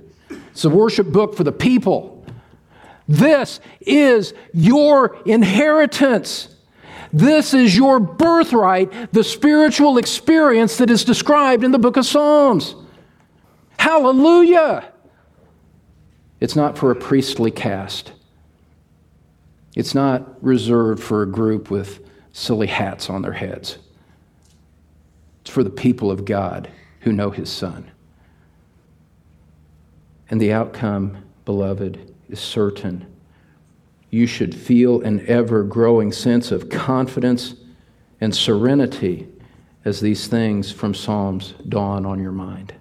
it's 0.55 0.65
a 0.65 0.71
worship 0.71 1.09
book 1.09 1.35
for 1.35 1.43
the 1.43 1.51
people. 1.51 2.25
This 3.09 3.59
is 3.81 4.35
your 4.53 5.19
inheritance. 5.27 6.55
This 7.13 7.55
is 7.55 7.77
your 7.77 7.99
birthright, 7.99 9.13
the 9.13 9.25
spiritual 9.25 9.99
experience 9.99 10.77
that 10.77 10.91
is 10.91 11.05
described 11.05 11.65
in 11.65 11.73
the 11.73 11.79
book 11.81 11.97
of 11.97 12.07
Psalms. 12.07 12.77
Hallelujah! 13.81 14.93
It's 16.39 16.55
not 16.55 16.79
for 16.79 16.93
a 16.93 16.97
priestly 16.97 17.51
caste. 17.51 18.13
It's 19.75 19.93
not 19.93 20.41
reserved 20.41 21.03
for 21.03 21.23
a 21.23 21.27
group 21.27 21.69
with 21.69 22.09
silly 22.33 22.69
hats 22.69 23.11
on 23.11 23.23
their 23.23 23.33
heads. 23.33 23.79
It's 25.41 25.51
for 25.51 25.65
the 25.65 25.71
people 25.71 26.13
of 26.13 26.25
God 26.25 26.71
who 27.01 27.13
know 27.13 27.31
His 27.31 27.51
Son. 27.51 27.91
And 30.35 30.41
the 30.41 30.53
outcome, 30.53 31.19
beloved, 31.45 32.13
is 32.29 32.41
certain 32.41 33.07
you 34.11 34.27
should 34.27 34.53
feel 34.53 35.01
an 35.03 35.25
ever 35.29 35.63
growing 35.63 36.11
sense 36.11 36.51
of 36.51 36.69
confidence 36.69 37.55
and 38.21 38.35
serenity 38.35 39.29
as 39.85 40.01
these 40.01 40.27
things 40.27 40.73
from 40.73 40.93
Psalms 40.93 41.55
dawn 41.69 42.05
on 42.05 42.21
your 42.21 42.33
mind. 42.33 42.75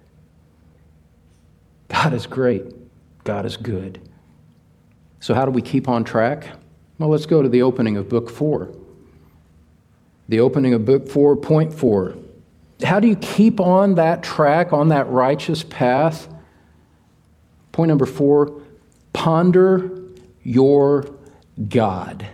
God 1.86 2.12
is 2.12 2.26
great, 2.26 2.64
God 3.22 3.46
is 3.46 3.56
good. 3.56 4.00
So, 5.20 5.32
how 5.32 5.44
do 5.44 5.52
we 5.52 5.62
keep 5.62 5.88
on 5.88 6.02
track? 6.02 6.58
Well, 6.98 7.10
let's 7.10 7.26
go 7.26 7.40
to 7.40 7.48
the 7.48 7.62
opening 7.62 7.96
of 7.96 8.08
Book 8.08 8.30
4. 8.30 8.74
The 10.28 10.40
opening 10.40 10.74
of 10.74 10.84
Book 10.84 11.08
4, 11.08 11.36
point 11.36 11.72
4. 11.72 12.16
How 12.82 12.98
do 12.98 13.06
you 13.06 13.14
keep 13.14 13.60
on 13.60 13.94
that 13.94 14.24
track, 14.24 14.72
on 14.72 14.88
that 14.88 15.08
righteous 15.08 15.62
path? 15.62 16.33
Point 17.74 17.88
number 17.88 18.06
4 18.06 18.62
ponder 19.12 19.90
your 20.44 21.06
God. 21.68 22.24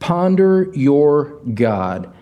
Ponder 0.00 0.70
your 0.74 1.40
God. 1.54 2.14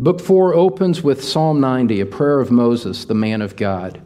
Book 0.00 0.20
4 0.20 0.52
opens 0.52 1.02
with 1.02 1.22
Psalm 1.22 1.60
90, 1.60 2.00
a 2.00 2.06
prayer 2.06 2.40
of 2.40 2.50
Moses, 2.50 3.04
the 3.04 3.14
man 3.14 3.40
of 3.40 3.54
God. 3.54 4.02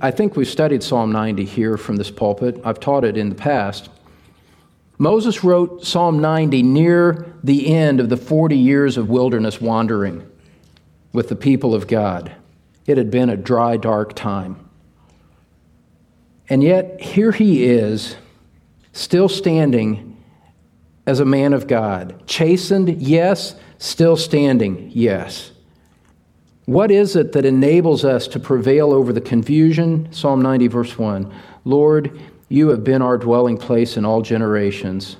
I 0.00 0.12
think 0.12 0.34
we've 0.34 0.48
studied 0.48 0.82
Psalm 0.82 1.12
90 1.12 1.44
here 1.44 1.76
from 1.76 1.96
this 1.96 2.10
pulpit. 2.10 2.58
I've 2.64 2.80
taught 2.80 3.04
it 3.04 3.18
in 3.18 3.28
the 3.28 3.34
past. 3.34 3.90
Moses 4.96 5.44
wrote 5.44 5.84
Psalm 5.84 6.20
90 6.20 6.62
near 6.62 7.34
the 7.44 7.66
end 7.66 8.00
of 8.00 8.08
the 8.08 8.16
40 8.16 8.56
years 8.56 8.96
of 8.96 9.10
wilderness 9.10 9.60
wandering 9.60 10.26
with 11.12 11.28
the 11.28 11.36
people 11.36 11.74
of 11.74 11.86
God. 11.86 12.34
It 12.86 12.96
had 12.96 13.10
been 13.10 13.28
a 13.28 13.36
dry, 13.36 13.76
dark 13.76 14.14
time. 14.14 14.63
And 16.48 16.62
yet, 16.62 17.00
here 17.00 17.32
he 17.32 17.64
is, 17.64 18.16
still 18.92 19.28
standing 19.28 20.22
as 21.06 21.20
a 21.20 21.24
man 21.24 21.52
of 21.52 21.66
God. 21.66 22.26
Chastened, 22.26 23.00
yes. 23.00 23.54
Still 23.78 24.16
standing, 24.16 24.90
yes. 24.92 25.50
What 26.66 26.90
is 26.90 27.16
it 27.16 27.32
that 27.32 27.44
enables 27.44 28.04
us 28.04 28.26
to 28.28 28.40
prevail 28.40 28.92
over 28.92 29.12
the 29.12 29.20
confusion? 29.20 30.08
Psalm 30.10 30.40
90, 30.40 30.68
verse 30.68 30.98
1. 30.98 31.32
Lord, 31.64 32.18
you 32.48 32.68
have 32.68 32.84
been 32.84 33.02
our 33.02 33.18
dwelling 33.18 33.58
place 33.58 33.96
in 33.96 34.04
all 34.04 34.22
generations. 34.22 35.16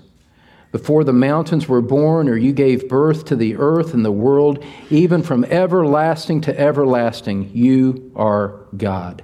Before 0.72 1.04
the 1.04 1.12
mountains 1.12 1.68
were 1.68 1.82
born, 1.82 2.28
or 2.28 2.36
you 2.36 2.52
gave 2.52 2.88
birth 2.88 3.26
to 3.26 3.36
the 3.36 3.56
earth 3.56 3.94
and 3.94 4.04
the 4.04 4.12
world, 4.12 4.64
even 4.90 5.22
from 5.22 5.44
everlasting 5.44 6.40
to 6.42 6.58
everlasting, 6.58 7.50
you 7.54 8.12
are 8.16 8.60
God 8.76 9.22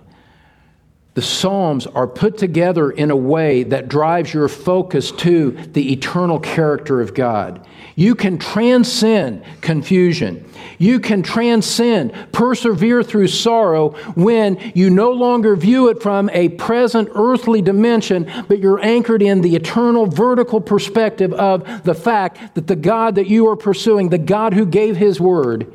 the 1.20 1.26
Psalms 1.26 1.86
are 1.86 2.06
put 2.06 2.38
together 2.38 2.90
in 2.90 3.10
a 3.10 3.16
way 3.16 3.62
that 3.62 3.90
drives 3.90 4.32
your 4.32 4.48
focus 4.48 5.12
to 5.12 5.50
the 5.50 5.92
eternal 5.92 6.40
character 6.40 7.02
of 7.02 7.12
God. 7.12 7.66
You 7.94 8.14
can 8.14 8.38
transcend 8.38 9.44
confusion. 9.60 10.50
You 10.78 10.98
can 10.98 11.22
transcend, 11.22 12.14
persevere 12.32 13.02
through 13.02 13.28
sorrow 13.28 13.90
when 14.14 14.72
you 14.74 14.88
no 14.88 15.10
longer 15.10 15.56
view 15.56 15.90
it 15.90 16.02
from 16.02 16.30
a 16.30 16.48
present 16.48 17.10
earthly 17.14 17.60
dimension, 17.60 18.26
but 18.48 18.58
you're 18.58 18.82
anchored 18.82 19.20
in 19.20 19.42
the 19.42 19.56
eternal 19.56 20.06
vertical 20.06 20.58
perspective 20.58 21.34
of 21.34 21.84
the 21.84 21.94
fact 21.94 22.54
that 22.54 22.66
the 22.66 22.76
God 22.76 23.16
that 23.16 23.26
you 23.26 23.46
are 23.46 23.56
pursuing, 23.56 24.08
the 24.08 24.16
God 24.16 24.54
who 24.54 24.64
gave 24.64 24.96
his 24.96 25.20
word, 25.20 25.70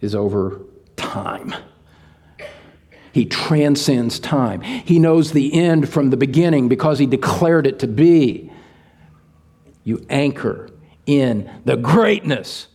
is 0.00 0.12
over 0.12 0.60
time. 0.96 1.54
He 3.12 3.26
transcends 3.26 4.18
time. 4.18 4.62
He 4.62 4.98
knows 4.98 5.32
the 5.32 5.52
end 5.54 5.88
from 5.88 6.10
the 6.10 6.16
beginning 6.16 6.68
because 6.68 6.98
he 6.98 7.06
declared 7.06 7.66
it 7.66 7.78
to 7.80 7.86
be. 7.86 8.50
You 9.84 10.04
anchor 10.08 10.70
in 11.04 11.50
the 11.64 11.76
greatness, 11.76 12.68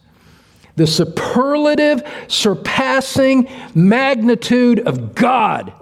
the 0.75 0.85
superlative, 0.85 2.03
surpassing 2.27 3.49
magnitude 3.73 4.79
of 4.79 5.15
God. 5.15 5.73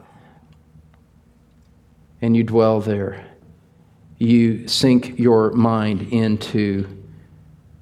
And 2.21 2.37
you 2.37 2.43
dwell 2.43 2.79
there. 2.79 3.25
You 4.17 4.69
sink 4.69 5.19
your 5.19 5.51
mind 5.51 6.13
into 6.13 6.87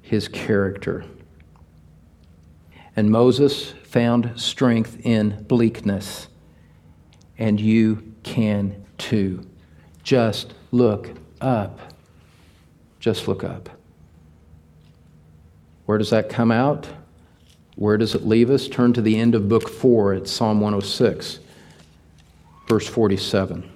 his 0.02 0.26
character. 0.26 1.04
And 2.96 3.10
Moses 3.10 3.70
found 3.84 4.32
strength 4.34 4.98
in 5.04 5.44
bleakness 5.44 6.26
and 7.38 7.60
you 7.60 8.14
can 8.22 8.84
too. 8.98 9.46
Just 10.02 10.54
look 10.70 11.10
up. 11.40 11.78
Just 13.00 13.28
look 13.28 13.44
up. 13.44 13.68
Where 15.86 15.98
does 15.98 16.10
that 16.10 16.28
come 16.28 16.50
out? 16.50 16.88
Where 17.76 17.98
does 17.98 18.14
it 18.14 18.26
leave 18.26 18.50
us? 18.50 18.68
Turn 18.68 18.92
to 18.92 19.02
the 19.02 19.18
end 19.18 19.34
of 19.34 19.48
book 19.48 19.68
4 19.68 20.14
at 20.14 20.28
Psalm 20.28 20.60
106, 20.60 21.40
verse 22.68 22.86
47. 22.86 23.70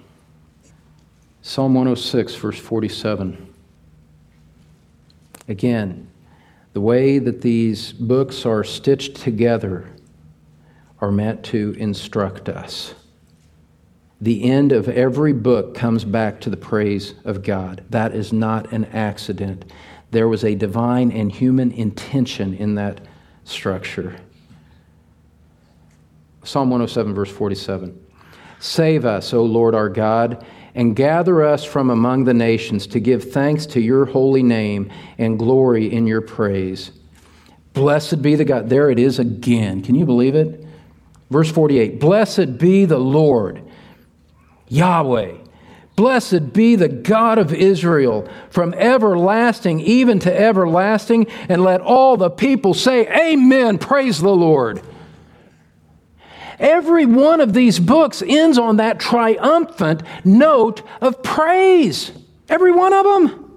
Psalm 1.41 1.73
106, 1.73 2.35
verse 2.35 2.59
47. 2.59 3.53
Again, 5.47 6.09
the 6.73 6.81
way 6.81 7.19
that 7.19 7.41
these 7.41 7.91
books 7.91 8.45
are 8.45 8.63
stitched 8.63 9.15
together 9.15 9.89
are 11.01 11.11
meant 11.11 11.43
to 11.45 11.75
instruct 11.77 12.49
us. 12.49 12.93
The 14.21 14.43
end 14.43 14.71
of 14.71 14.89
every 14.89 15.31
book 15.31 15.73
comes 15.73 16.03
back 16.03 16.41
to 16.41 16.49
the 16.49 16.57
praise 16.57 17.13
of 17.23 17.41
God. 17.41 17.83
That 17.89 18.13
is 18.13 18.33
not 18.33 18.71
an 18.73 18.85
accident. 18.85 19.71
There 20.11 20.27
was 20.27 20.43
a 20.43 20.55
divine 20.55 21.11
and 21.11 21.31
human 21.31 21.71
intention 21.71 22.53
in 22.53 22.75
that 22.75 23.01
structure. 23.45 24.17
Psalm 26.43 26.69
107, 26.69 27.13
verse 27.13 27.31
47. 27.31 28.07
Save 28.59 29.05
us, 29.05 29.33
O 29.33 29.43
Lord 29.43 29.73
our 29.73 29.87
God, 29.87 30.45
and 30.75 30.95
gather 30.95 31.45
us 31.45 31.63
from 31.63 31.89
among 31.89 32.25
the 32.25 32.33
nations 32.33 32.87
to 32.87 32.99
give 32.99 33.31
thanks 33.31 33.65
to 33.67 33.79
your 33.79 34.05
holy 34.05 34.43
name 34.43 34.91
and 35.17 35.39
glory 35.39 35.91
in 35.91 36.05
your 36.05 36.21
praise. 36.21 36.91
Blessed 37.73 38.21
be 38.21 38.35
the 38.35 38.45
God. 38.45 38.69
There 38.69 38.89
it 38.89 38.99
is 38.99 39.19
again. 39.19 39.81
Can 39.81 39.95
you 39.95 40.05
believe 40.05 40.35
it? 40.35 40.65
Verse 41.29 41.49
48 41.51 41.99
Blessed 41.99 42.57
be 42.57 42.85
the 42.85 42.97
Lord 42.97 43.68
Yahweh. 44.69 45.35
Blessed 45.95 46.53
be 46.53 46.77
the 46.77 46.87
God 46.87 47.37
of 47.37 47.53
Israel 47.53 48.29
from 48.49 48.73
everlasting 48.75 49.81
even 49.81 50.19
to 50.19 50.33
everlasting, 50.33 51.27
and 51.49 51.61
let 51.61 51.81
all 51.81 52.15
the 52.15 52.29
people 52.29 52.73
say, 52.73 53.05
Amen. 53.07 53.77
Praise 53.77 54.19
the 54.21 54.29
Lord. 54.29 54.81
Every 56.57 57.05
one 57.05 57.41
of 57.41 57.53
these 57.53 57.79
books 57.79 58.21
ends 58.25 58.57
on 58.57 58.77
that 58.77 58.99
triumphant 58.99 60.03
note 60.23 60.81
of 61.01 61.21
praise. 61.21 62.11
Every 62.47 62.71
one 62.71 62.93
of 62.93 63.03
them 63.03 63.48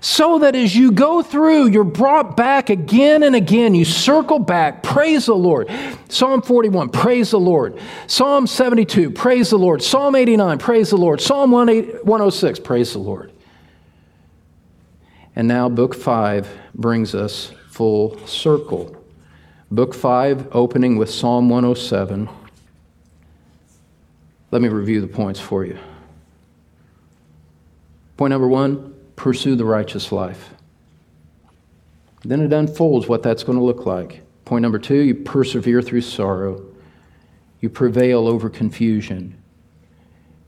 so 0.00 0.38
that 0.40 0.54
as 0.54 0.74
you 0.74 0.92
go 0.92 1.22
through, 1.22 1.68
you're 1.68 1.84
brought 1.84 2.36
back 2.36 2.70
again 2.70 3.22
and 3.22 3.34
again. 3.34 3.74
You 3.74 3.84
circle 3.84 4.38
back. 4.38 4.82
Praise 4.82 5.26
the 5.26 5.34
Lord. 5.34 5.70
Psalm 6.08 6.42
41, 6.42 6.90
praise 6.90 7.30
the 7.30 7.40
Lord. 7.40 7.78
Psalm 8.06 8.46
72, 8.46 9.10
praise 9.10 9.50
the 9.50 9.58
Lord. 9.58 9.82
Psalm 9.82 10.14
89, 10.14 10.58
praise 10.58 10.90
the 10.90 10.96
Lord. 10.96 11.20
Psalm 11.20 11.50
106, 11.50 12.58
praise 12.60 12.92
the 12.92 12.98
Lord. 12.98 13.32
And 15.36 15.46
now, 15.46 15.68
Book 15.68 15.94
5 15.94 16.48
brings 16.74 17.14
us 17.14 17.52
full 17.68 18.18
circle. 18.26 18.96
Book 19.70 19.94
5, 19.94 20.48
opening 20.52 20.96
with 20.96 21.10
Psalm 21.10 21.48
107. 21.48 22.28
Let 24.50 24.62
me 24.62 24.68
review 24.68 25.00
the 25.00 25.06
points 25.06 25.38
for 25.38 25.64
you. 25.64 25.78
Point 28.16 28.30
number 28.30 28.48
one 28.48 28.94
pursue 29.18 29.56
the 29.56 29.64
righteous 29.64 30.12
life. 30.12 30.54
Then 32.24 32.40
it 32.40 32.52
unfolds 32.52 33.08
what 33.08 33.22
that's 33.22 33.42
going 33.42 33.58
to 33.58 33.64
look 33.64 33.84
like. 33.84 34.22
Point 34.44 34.62
number 34.62 34.78
two 34.78 34.96
you 34.96 35.14
persevere 35.14 35.82
through 35.82 36.00
sorrow, 36.00 36.64
you 37.60 37.68
prevail 37.68 38.26
over 38.26 38.48
confusion, 38.48 39.42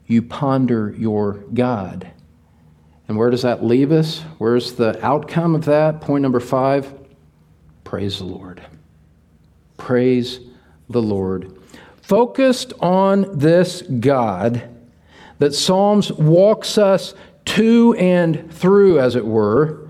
you 0.07 0.21
ponder 0.23 0.95
your 0.97 1.33
God. 1.53 2.11
And 3.07 3.17
where 3.17 3.29
does 3.29 3.41
that 3.41 3.63
leave 3.63 3.91
us? 3.91 4.21
Where's 4.37 4.73
the 4.73 5.05
outcome 5.05 5.53
of 5.53 5.65
that? 5.65 6.01
Point 6.01 6.21
number 6.23 6.39
five 6.39 6.93
praise 7.83 8.19
the 8.19 8.25
Lord. 8.25 8.61
Praise 9.75 10.39
the 10.89 11.01
Lord. 11.01 11.57
Focused 12.01 12.71
on 12.79 13.37
this 13.37 13.81
God 13.81 14.69
that 15.39 15.53
Psalms 15.53 16.11
walks 16.11 16.77
us 16.77 17.13
to 17.45 17.95
and 17.97 18.51
through, 18.53 18.99
as 18.99 19.15
it 19.15 19.25
were. 19.25 19.87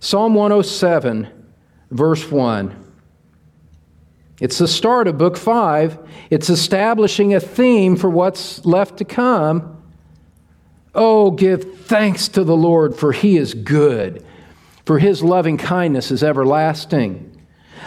Psalm 0.00 0.34
107, 0.34 1.28
verse 1.90 2.30
1. 2.30 2.84
It's 4.40 4.58
the 4.58 4.68
start 4.68 5.08
of 5.08 5.18
book 5.18 5.36
5. 5.36 5.98
It's 6.30 6.48
establishing 6.48 7.34
a 7.34 7.40
theme 7.40 7.96
for 7.96 8.08
what's 8.08 8.64
left 8.64 8.98
to 8.98 9.04
come. 9.04 9.82
Oh, 10.94 11.30
give 11.32 11.80
thanks 11.80 12.28
to 12.28 12.44
the 12.44 12.56
Lord, 12.56 12.94
for 12.94 13.12
he 13.12 13.36
is 13.36 13.54
good, 13.54 14.24
for 14.84 14.98
his 14.98 15.22
loving 15.22 15.58
kindness 15.58 16.10
is 16.10 16.22
everlasting. 16.22 17.37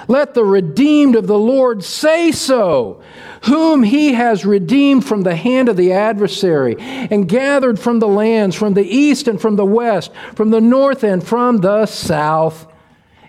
Let 0.07 0.33
the 0.33 0.45
redeemed 0.45 1.15
of 1.15 1.27
the 1.27 1.37
Lord 1.37 1.83
say 1.83 2.31
so, 2.31 3.01
whom 3.43 3.83
he 3.83 4.13
has 4.13 4.45
redeemed 4.45 5.05
from 5.05 5.21
the 5.21 5.35
hand 5.35 5.69
of 5.69 5.77
the 5.77 5.93
adversary, 5.93 6.75
and 6.79 7.27
gathered 7.27 7.79
from 7.79 7.99
the 7.99 8.07
lands, 8.07 8.55
from 8.55 8.73
the 8.73 8.85
east 8.85 9.27
and 9.27 9.41
from 9.41 9.55
the 9.55 9.65
west, 9.65 10.11
from 10.35 10.49
the 10.49 10.61
north 10.61 11.03
and 11.03 11.25
from 11.25 11.57
the 11.57 11.85
south. 11.85 12.67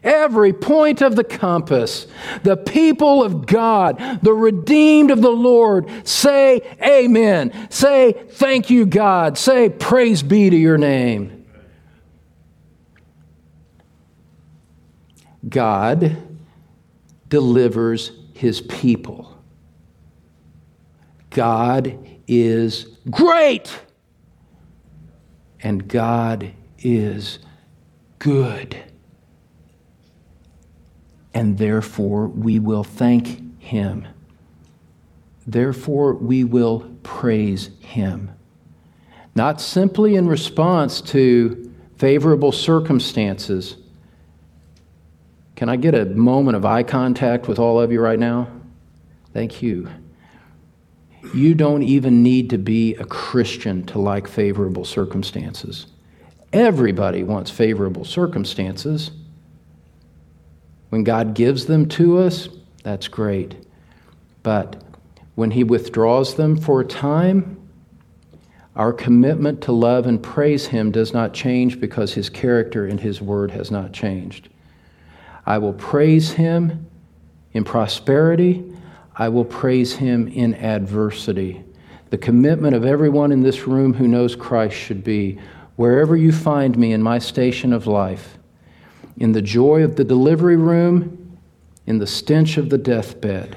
Every 0.02 0.52
point 0.52 1.00
of 1.00 1.14
the 1.14 1.24
compass, 1.24 2.08
the 2.42 2.56
people 2.56 3.22
of 3.22 3.46
God, 3.46 4.18
the 4.22 4.32
redeemed 4.32 5.12
of 5.12 5.22
the 5.22 5.30
Lord, 5.30 5.88
say 6.06 6.76
amen. 6.82 7.68
Say 7.70 8.12
thank 8.30 8.68
you, 8.68 8.84
God. 8.84 9.38
Say 9.38 9.68
praise 9.68 10.24
be 10.24 10.50
to 10.50 10.56
your 10.56 10.76
name. 10.76 11.46
God 15.48 16.16
delivers 17.32 18.12
his 18.34 18.60
people. 18.60 19.42
God 21.30 21.98
is 22.28 22.98
great, 23.10 23.74
and 25.62 25.88
God 25.88 26.52
is 26.80 27.38
good. 28.18 28.76
And 31.32 31.56
therefore, 31.56 32.28
we 32.28 32.58
will 32.58 32.84
thank 32.84 33.62
him. 33.62 34.06
Therefore, 35.46 36.12
we 36.12 36.44
will 36.44 36.80
praise 37.02 37.70
him. 37.80 38.30
Not 39.34 39.58
simply 39.58 40.16
in 40.16 40.28
response 40.28 41.00
to 41.00 41.72
favorable 41.96 42.52
circumstances 42.52 43.78
can 45.56 45.68
I 45.68 45.76
get 45.76 45.94
a 45.94 46.06
moment 46.06 46.56
of 46.56 46.64
eye 46.64 46.82
contact 46.82 47.48
with 47.48 47.58
all 47.58 47.80
of 47.80 47.92
you 47.92 48.00
right 48.00 48.18
now? 48.18 48.48
Thank 49.32 49.62
you. 49.62 49.88
You 51.34 51.54
don't 51.54 51.82
even 51.82 52.22
need 52.22 52.50
to 52.50 52.58
be 52.58 52.94
a 52.96 53.04
Christian 53.04 53.84
to 53.86 53.98
like 53.98 54.26
favorable 54.26 54.84
circumstances. 54.84 55.86
Everybody 56.52 57.22
wants 57.22 57.50
favorable 57.50 58.04
circumstances. 58.04 59.10
When 60.90 61.04
God 61.04 61.34
gives 61.34 61.66
them 61.66 61.88
to 61.90 62.18
us, 62.18 62.48
that's 62.82 63.08
great. 63.08 63.54
But 64.42 64.82
when 65.34 65.52
He 65.52 65.64
withdraws 65.64 66.34
them 66.34 66.56
for 66.56 66.80
a 66.80 66.86
time, 66.86 67.58
our 68.76 68.92
commitment 68.92 69.62
to 69.62 69.72
love 69.72 70.06
and 70.06 70.22
praise 70.22 70.66
Him 70.66 70.90
does 70.90 71.14
not 71.14 71.32
change 71.32 71.80
because 71.80 72.12
His 72.12 72.28
character 72.28 72.84
and 72.84 73.00
His 73.00 73.22
word 73.22 73.52
has 73.52 73.70
not 73.70 73.92
changed. 73.92 74.48
I 75.44 75.58
will 75.58 75.72
praise 75.72 76.32
him 76.32 76.86
in 77.52 77.64
prosperity. 77.64 78.64
I 79.16 79.28
will 79.28 79.44
praise 79.44 79.94
him 79.94 80.28
in 80.28 80.54
adversity. 80.54 81.64
The 82.10 82.18
commitment 82.18 82.74
of 82.74 82.84
everyone 82.84 83.32
in 83.32 83.42
this 83.42 83.66
room 83.66 83.94
who 83.94 84.06
knows 84.06 84.36
Christ 84.36 84.76
should 84.76 85.02
be 85.02 85.38
wherever 85.76 86.16
you 86.16 86.32
find 86.32 86.76
me 86.76 86.92
in 86.92 87.02
my 87.02 87.18
station 87.18 87.72
of 87.72 87.86
life, 87.86 88.38
in 89.16 89.32
the 89.32 89.42
joy 89.42 89.82
of 89.82 89.96
the 89.96 90.04
delivery 90.04 90.56
room, 90.56 91.38
in 91.86 91.98
the 91.98 92.06
stench 92.06 92.56
of 92.56 92.70
the 92.70 92.78
deathbed, 92.78 93.56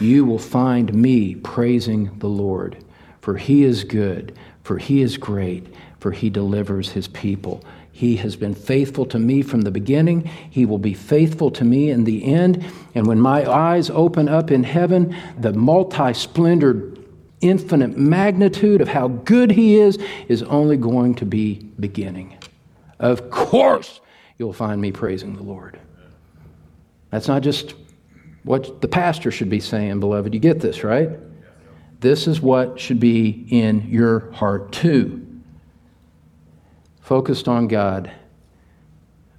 you 0.00 0.24
will 0.24 0.38
find 0.38 0.92
me 0.94 1.34
praising 1.34 2.18
the 2.18 2.28
Lord. 2.28 2.84
For 3.20 3.36
he 3.36 3.64
is 3.64 3.84
good, 3.84 4.36
for 4.62 4.78
he 4.78 5.02
is 5.02 5.16
great, 5.16 5.66
for 6.00 6.12
he 6.12 6.30
delivers 6.30 6.90
his 6.90 7.08
people. 7.08 7.62
He 7.98 8.14
has 8.18 8.36
been 8.36 8.54
faithful 8.54 9.06
to 9.06 9.18
me 9.18 9.42
from 9.42 9.62
the 9.62 9.72
beginning. 9.72 10.24
He 10.50 10.64
will 10.64 10.78
be 10.78 10.94
faithful 10.94 11.50
to 11.50 11.64
me 11.64 11.90
in 11.90 12.04
the 12.04 12.32
end. 12.32 12.64
And 12.94 13.08
when 13.08 13.18
my 13.18 13.44
eyes 13.44 13.90
open 13.90 14.28
up 14.28 14.52
in 14.52 14.62
heaven, 14.62 15.16
the 15.36 15.52
multi 15.52 16.14
splendored, 16.14 17.04
infinite 17.40 17.98
magnitude 17.98 18.80
of 18.80 18.86
how 18.86 19.08
good 19.08 19.50
He 19.50 19.80
is 19.80 19.98
is 20.28 20.44
only 20.44 20.76
going 20.76 21.16
to 21.16 21.26
be 21.26 21.54
beginning. 21.80 22.38
Of 23.00 23.30
course, 23.30 24.00
you'll 24.38 24.52
find 24.52 24.80
me 24.80 24.92
praising 24.92 25.34
the 25.34 25.42
Lord. 25.42 25.80
That's 27.10 27.26
not 27.26 27.42
just 27.42 27.74
what 28.44 28.80
the 28.80 28.86
pastor 28.86 29.32
should 29.32 29.50
be 29.50 29.58
saying, 29.58 29.98
beloved. 29.98 30.32
You 30.32 30.38
get 30.38 30.60
this, 30.60 30.84
right? 30.84 31.10
This 31.98 32.28
is 32.28 32.40
what 32.40 32.78
should 32.78 33.00
be 33.00 33.44
in 33.50 33.88
your 33.88 34.30
heart, 34.30 34.70
too 34.70 35.27
focused 37.08 37.48
on 37.48 37.66
God, 37.68 38.12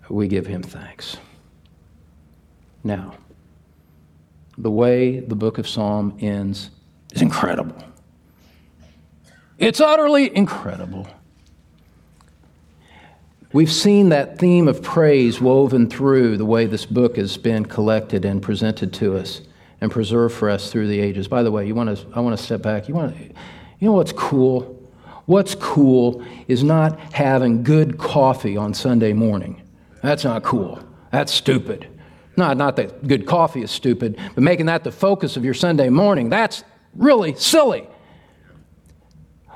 we 0.09 0.27
give 0.27 0.47
him 0.47 0.63
thanks. 0.63 1.17
Now, 2.83 3.13
the 4.57 4.71
way 4.71 5.19
the 5.19 5.35
book 5.35 5.59
of 5.59 5.67
Psalm 5.67 6.17
ends 6.19 6.71
is 7.13 7.21
incredible. 7.21 7.77
It's 9.59 9.79
utterly 9.79 10.35
incredible. 10.35 11.07
We've 13.53 13.71
seen 13.71 14.09
that 14.09 14.39
theme 14.39 14.67
of 14.67 14.81
praise 14.81 15.39
woven 15.39 15.91
through 15.91 16.37
the 16.37 16.45
way 16.45 16.65
this 16.65 16.87
book 16.87 17.17
has 17.17 17.37
been 17.37 17.65
collected 17.65 18.25
and 18.25 18.41
presented 18.41 18.93
to 18.93 19.15
us 19.15 19.41
and 19.79 19.91
preserved 19.91 20.33
for 20.33 20.49
us 20.49 20.71
through 20.71 20.87
the 20.87 20.99
ages. 20.99 21.27
By 21.27 21.43
the 21.43 21.51
way, 21.51 21.67
you 21.67 21.75
want 21.75 21.95
to, 21.95 22.07
I 22.15 22.19
want 22.19 22.35
to 22.35 22.43
step 22.43 22.63
back. 22.63 22.87
You, 22.87 22.95
want 22.95 23.15
to, 23.15 23.23
you 23.23 23.33
know 23.81 23.91
what's 23.93 24.11
cool? 24.11 24.78
What's 25.29 25.53
cool 25.53 26.25
is 26.47 26.63
not 26.63 26.99
having 27.13 27.61
good 27.61 27.99
coffee 27.99 28.57
on 28.57 28.73
Sunday 28.73 29.13
morning. 29.13 29.61
That's 30.01 30.23
not 30.23 30.41
cool. 30.41 30.79
That's 31.11 31.31
stupid. 31.31 31.87
Not, 32.35 32.57
not 32.57 32.77
that 32.77 33.07
good 33.07 33.27
coffee 33.27 33.61
is 33.61 33.69
stupid, 33.69 34.17
but 34.33 34.43
making 34.43 34.65
that 34.65 34.83
the 34.83 34.91
focus 34.91 35.37
of 35.37 35.45
your 35.45 35.53
Sunday 35.53 35.89
morning, 35.89 36.29
that's 36.29 36.63
really 36.95 37.35
silly. 37.35 37.87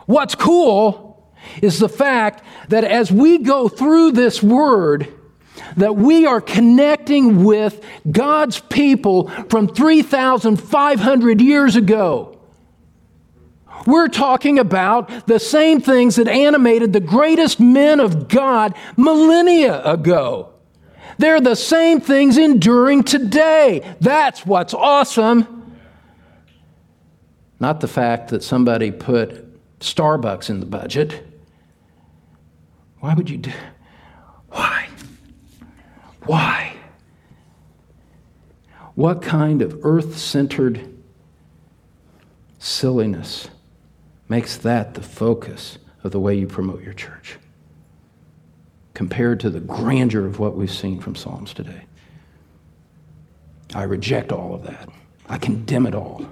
What's 0.06 0.36
cool 0.36 1.34
is 1.60 1.80
the 1.80 1.90
fact 1.90 2.44
that 2.70 2.84
as 2.84 3.12
we 3.12 3.40
go 3.40 3.68
through 3.68 4.12
this 4.12 4.44
word, 4.44 5.12
that 5.78 5.96
we 5.96 6.28
are 6.28 6.40
connecting 6.40 7.44
with 7.44 7.84
God's 8.12 8.60
people 8.60 9.28
from 9.50 9.70
3,500 9.70 11.42
years 11.42 11.76
ago. 11.76 12.33
We're 13.86 14.08
talking 14.08 14.60
about 14.60 15.28
the 15.28 15.40
same 15.40 15.82
things 15.82 16.16
that 16.16 16.28
animated 16.28 16.94
the 16.94 17.00
greatest 17.00 17.60
men 17.60 18.00
of 18.00 18.28
God 18.28 18.76
millennia 18.98 19.84
ago. 19.84 20.50
They're 21.18 21.42
the 21.42 21.56
same 21.56 22.00
things 22.00 22.38
enduring 22.38 23.04
today. 23.04 23.96
That's 24.00 24.46
what's 24.46 24.74
awesome. 24.74 25.78
Not 27.60 27.82
the 27.82 27.88
fact 27.88 28.30
that 28.30 28.44
somebody 28.44 28.92
put 28.92 29.50
Starbucks 29.80 30.50
in 30.50 30.60
the 30.60 30.66
budget. 30.66 31.26
Why 33.00 33.14
would 33.14 33.30
you 33.30 33.38
do? 33.38 33.52
Why? 34.50 34.88
Why? 36.26 36.76
What 38.96 39.22
kind 39.22 39.62
of 39.62 39.80
earth 39.84 40.18
centered 40.18 40.94
silliness 42.60 43.50
makes 44.30 44.58
that 44.58 44.94
the 44.94 45.02
focus 45.02 45.78
of 46.04 46.12
the 46.12 46.20
way 46.20 46.36
you 46.36 46.48
promote 46.48 46.84
your 46.84 46.94
church 46.94 47.38
compared 48.94 49.40
to 49.40 49.50
the 49.50 49.60
grandeur 49.60 50.26
of 50.26 50.40
what 50.40 50.56
we've 50.56 50.72
seen 50.72 51.00
from 51.00 51.16
Psalms 51.16 51.54
today. 51.54 51.84
I 53.74 53.84
reject 53.84 54.32
all 54.32 54.54
of 54.54 54.64
that. 54.64 54.90
I 55.28 55.38
condemn 55.38 55.88
it 55.88 55.96
all. 55.96 56.26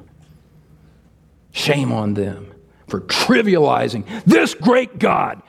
Shame 1.52 1.92
on 1.92 2.14
them 2.14 2.54
for 2.88 3.02
trivializing 3.02 4.06
this 4.26 4.54
great 4.54 5.00
God 5.00 5.42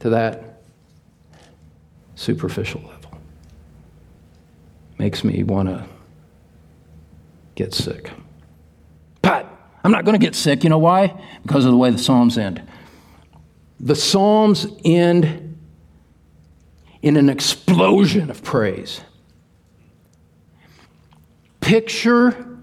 to 0.00 0.10
that 0.10 0.62
superficial 2.14 2.80
level. 2.80 3.18
Makes 4.98 5.24
me 5.24 5.42
want 5.42 5.68
to 5.68 5.84
get 7.54 7.74
sick. 7.74 8.10
I'm 9.84 9.90
not 9.90 10.04
going 10.04 10.18
to 10.18 10.24
get 10.24 10.34
sick. 10.34 10.64
You 10.64 10.70
know 10.70 10.78
why? 10.78 11.20
Because 11.42 11.64
of 11.64 11.72
the 11.72 11.76
way 11.76 11.90
the 11.90 11.98
Psalms 11.98 12.38
end. 12.38 12.62
The 13.80 13.96
Psalms 13.96 14.66
end 14.84 15.58
in 17.02 17.16
an 17.16 17.28
explosion 17.28 18.30
of 18.30 18.44
praise. 18.44 19.00
Picture 21.60 22.58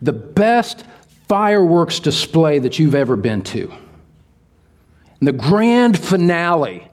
the 0.00 0.12
best 0.12 0.84
fireworks 1.28 1.98
display 2.00 2.60
that 2.60 2.78
you've 2.78 2.94
ever 2.94 3.16
been 3.16 3.42
to. 3.42 3.72
And 5.18 5.28
the 5.28 5.32
grand 5.32 5.98
finale, 5.98 6.88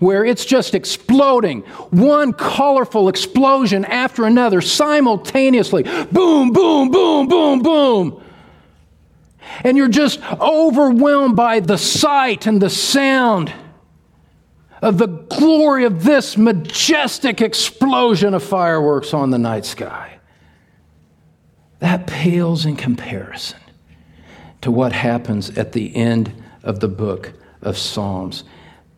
where 0.00 0.24
it's 0.24 0.44
just 0.44 0.74
exploding, 0.74 1.60
one 1.90 2.32
colorful 2.32 3.08
explosion 3.08 3.84
after 3.84 4.24
another 4.24 4.60
simultaneously. 4.60 5.84
Boom, 6.10 6.52
boom, 6.52 6.90
boom, 6.90 7.28
boom, 7.28 7.62
boom. 7.62 8.21
And 9.62 9.76
you're 9.76 9.88
just 9.88 10.20
overwhelmed 10.40 11.36
by 11.36 11.60
the 11.60 11.78
sight 11.78 12.46
and 12.46 12.60
the 12.60 12.70
sound 12.70 13.52
of 14.82 14.98
the 14.98 15.06
glory 15.06 15.84
of 15.84 16.02
this 16.02 16.36
majestic 16.36 17.40
explosion 17.40 18.34
of 18.34 18.42
fireworks 18.42 19.14
on 19.14 19.30
the 19.30 19.38
night 19.38 19.64
sky. 19.64 20.18
That 21.78 22.06
pales 22.06 22.66
in 22.66 22.76
comparison 22.76 23.60
to 24.60 24.70
what 24.70 24.92
happens 24.92 25.50
at 25.56 25.72
the 25.72 25.94
end 25.94 26.32
of 26.62 26.80
the 26.80 26.88
book 26.88 27.32
of 27.60 27.78
Psalms. 27.78 28.44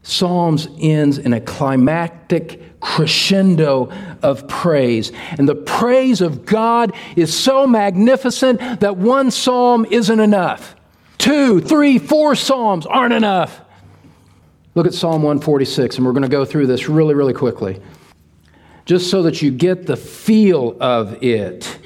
Psalms 0.04 0.68
ends 0.78 1.16
in 1.16 1.32
a 1.32 1.40
climactic 1.40 2.78
crescendo 2.78 3.90
of 4.22 4.46
praise. 4.46 5.10
And 5.38 5.48
the 5.48 5.54
praise 5.54 6.20
of 6.20 6.44
God 6.44 6.94
is 7.16 7.36
so 7.36 7.66
magnificent 7.66 8.80
that 8.80 8.98
one 8.98 9.30
psalm 9.30 9.86
isn't 9.90 10.20
enough. 10.20 10.76
Two, 11.16 11.58
three, 11.60 11.98
four 11.98 12.34
psalms 12.34 12.84
aren't 12.84 13.14
enough. 13.14 13.62
Look 14.74 14.86
at 14.86 14.92
Psalm 14.92 15.22
146, 15.22 15.96
and 15.96 16.04
we're 16.04 16.12
going 16.12 16.22
to 16.22 16.28
go 16.28 16.44
through 16.44 16.66
this 16.66 16.88
really, 16.88 17.14
really 17.14 17.32
quickly, 17.32 17.80
just 18.84 19.08
so 19.08 19.22
that 19.22 19.40
you 19.40 19.52
get 19.52 19.86
the 19.86 19.96
feel 19.96 20.76
of 20.80 21.22
it. 21.22 21.78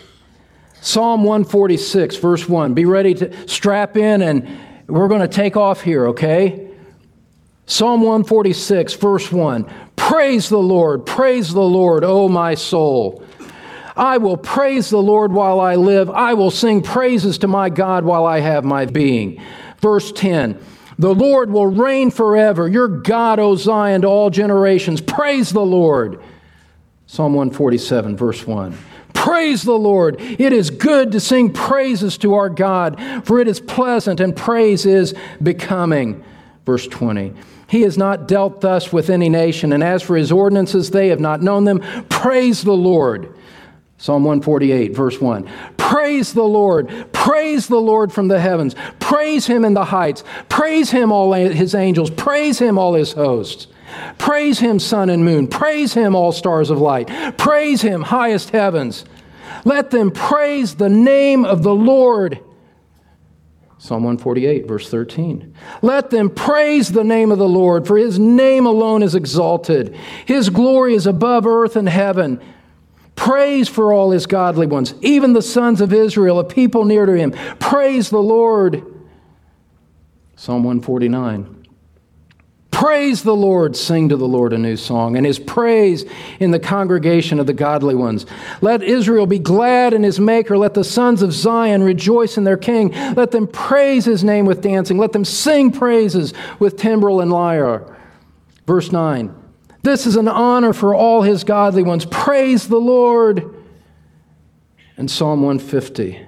Psalm 0.80 1.22
146, 1.22 2.16
verse 2.16 2.48
1. 2.48 2.74
Be 2.74 2.84
ready 2.84 3.14
to 3.14 3.48
strap 3.48 3.96
in, 3.96 4.22
and 4.22 4.58
we're 4.88 5.08
going 5.08 5.20
to 5.20 5.28
take 5.28 5.56
off 5.56 5.82
here, 5.82 6.08
okay? 6.08 6.67
Psalm 7.70 8.00
146, 8.00 8.94
verse 8.94 9.30
1. 9.30 9.70
Praise 9.94 10.48
the 10.48 10.56
Lord, 10.56 11.04
praise 11.04 11.52
the 11.52 11.60
Lord, 11.60 12.02
O 12.02 12.26
my 12.26 12.54
soul. 12.54 13.22
I 13.94 14.16
will 14.16 14.38
praise 14.38 14.88
the 14.88 15.02
Lord 15.02 15.32
while 15.32 15.60
I 15.60 15.74
live. 15.74 16.08
I 16.08 16.32
will 16.32 16.50
sing 16.50 16.82
praises 16.82 17.36
to 17.38 17.46
my 17.46 17.68
God 17.68 18.06
while 18.06 18.24
I 18.24 18.40
have 18.40 18.64
my 18.64 18.86
being. 18.86 19.42
Verse 19.80 20.10
10. 20.12 20.58
The 20.98 21.14
Lord 21.14 21.50
will 21.50 21.66
reign 21.66 22.10
forever. 22.10 22.66
Your 22.66 22.88
God, 22.88 23.38
O 23.38 23.54
Zion, 23.54 24.00
to 24.00 24.08
all 24.08 24.30
generations. 24.30 25.02
Praise 25.02 25.50
the 25.50 25.60
Lord. 25.60 26.22
Psalm 27.06 27.34
147, 27.34 28.16
verse 28.16 28.46
1. 28.46 28.78
Praise 29.12 29.62
the 29.62 29.72
Lord. 29.72 30.16
It 30.20 30.54
is 30.54 30.70
good 30.70 31.12
to 31.12 31.20
sing 31.20 31.52
praises 31.52 32.16
to 32.18 32.32
our 32.32 32.48
God, 32.48 32.98
for 33.26 33.40
it 33.40 33.46
is 33.46 33.60
pleasant 33.60 34.20
and 34.20 34.34
praise 34.34 34.86
is 34.86 35.14
becoming. 35.42 36.24
Verse 36.64 36.86
20. 36.86 37.34
He 37.68 37.82
has 37.82 37.98
not 37.98 38.26
dealt 38.26 38.62
thus 38.62 38.92
with 38.92 39.10
any 39.10 39.28
nation, 39.28 39.72
and 39.72 39.84
as 39.84 40.02
for 40.02 40.16
his 40.16 40.32
ordinances, 40.32 40.90
they 40.90 41.08
have 41.08 41.20
not 41.20 41.42
known 41.42 41.64
them. 41.64 41.80
Praise 42.08 42.62
the 42.62 42.72
Lord. 42.72 43.34
Psalm 43.98 44.24
148, 44.24 44.94
verse 44.94 45.20
1. 45.20 45.48
Praise 45.76 46.32
the 46.32 46.44
Lord. 46.44 46.88
Praise 47.12 47.66
the 47.66 47.80
Lord 47.80 48.12
from 48.12 48.28
the 48.28 48.40
heavens. 48.40 48.74
Praise 49.00 49.46
him 49.46 49.64
in 49.64 49.74
the 49.74 49.84
heights. 49.84 50.24
Praise 50.48 50.90
him, 50.90 51.12
all 51.12 51.32
his 51.32 51.74
angels. 51.74 52.10
Praise 52.10 52.58
him, 52.58 52.78
all 52.78 52.94
his 52.94 53.12
hosts. 53.12 53.66
Praise 54.16 54.60
him, 54.60 54.78
sun 54.78 55.10
and 55.10 55.24
moon. 55.24 55.46
Praise 55.46 55.94
him, 55.94 56.14
all 56.14 56.32
stars 56.32 56.70
of 56.70 56.80
light. 56.80 57.08
Praise 57.36 57.82
him, 57.82 58.02
highest 58.02 58.50
heavens. 58.50 59.04
Let 59.64 59.90
them 59.90 60.10
praise 60.10 60.76
the 60.76 60.88
name 60.88 61.44
of 61.44 61.62
the 61.62 61.74
Lord. 61.74 62.38
Psalm 63.80 64.02
148, 64.02 64.66
verse 64.66 64.90
13. 64.90 65.54
Let 65.82 66.10
them 66.10 66.30
praise 66.30 66.90
the 66.90 67.04
name 67.04 67.30
of 67.30 67.38
the 67.38 67.48
Lord, 67.48 67.86
for 67.86 67.96
his 67.96 68.18
name 68.18 68.66
alone 68.66 69.04
is 69.04 69.14
exalted. 69.14 69.96
His 70.26 70.50
glory 70.50 70.94
is 70.94 71.06
above 71.06 71.46
earth 71.46 71.76
and 71.76 71.88
heaven. 71.88 72.40
Praise 73.14 73.68
for 73.68 73.92
all 73.92 74.10
his 74.10 74.26
godly 74.26 74.66
ones, 74.66 74.94
even 75.00 75.32
the 75.32 75.42
sons 75.42 75.80
of 75.80 75.92
Israel, 75.92 76.40
a 76.40 76.44
people 76.44 76.84
near 76.84 77.06
to 77.06 77.12
him. 77.12 77.32
Praise 77.60 78.10
the 78.10 78.18
Lord. 78.18 78.82
Psalm 80.34 80.64
149. 80.64 81.57
Praise 82.78 83.24
the 83.24 83.34
Lord, 83.34 83.74
sing 83.74 84.08
to 84.10 84.16
the 84.16 84.28
Lord 84.28 84.52
a 84.52 84.56
new 84.56 84.76
song, 84.76 85.16
and 85.16 85.26
his 85.26 85.40
praise 85.40 86.04
in 86.38 86.52
the 86.52 86.60
congregation 86.60 87.40
of 87.40 87.48
the 87.48 87.52
godly 87.52 87.96
ones. 87.96 88.24
Let 88.60 88.84
Israel 88.84 89.26
be 89.26 89.40
glad 89.40 89.94
in 89.94 90.04
his 90.04 90.20
maker. 90.20 90.56
Let 90.56 90.74
the 90.74 90.84
sons 90.84 91.20
of 91.20 91.32
Zion 91.32 91.82
rejoice 91.82 92.38
in 92.38 92.44
their 92.44 92.56
king. 92.56 92.92
Let 93.16 93.32
them 93.32 93.48
praise 93.48 94.04
his 94.04 94.22
name 94.22 94.46
with 94.46 94.62
dancing. 94.62 94.96
Let 94.96 95.10
them 95.10 95.24
sing 95.24 95.72
praises 95.72 96.32
with 96.60 96.76
timbrel 96.76 97.20
and 97.20 97.32
lyre. 97.32 97.96
Verse 98.64 98.92
9 98.92 99.34
This 99.82 100.06
is 100.06 100.14
an 100.14 100.28
honor 100.28 100.72
for 100.72 100.94
all 100.94 101.22
his 101.22 101.42
godly 101.42 101.82
ones. 101.82 102.06
Praise 102.06 102.68
the 102.68 102.78
Lord. 102.78 103.56
And 104.96 105.10
Psalm 105.10 105.42
150 105.42 106.24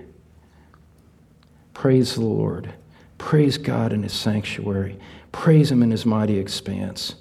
Praise 1.75 2.17
the 2.17 2.25
Lord. 2.25 2.75
Praise 3.19 3.57
God 3.57 3.93
in 3.93 4.03
his 4.03 4.15
sanctuary. 4.15 4.99
Praise 5.33 5.71
him 5.71 5.83
in 5.83 5.91
his 5.91 6.05
mighty 6.05 6.39
expanse. 6.39 7.15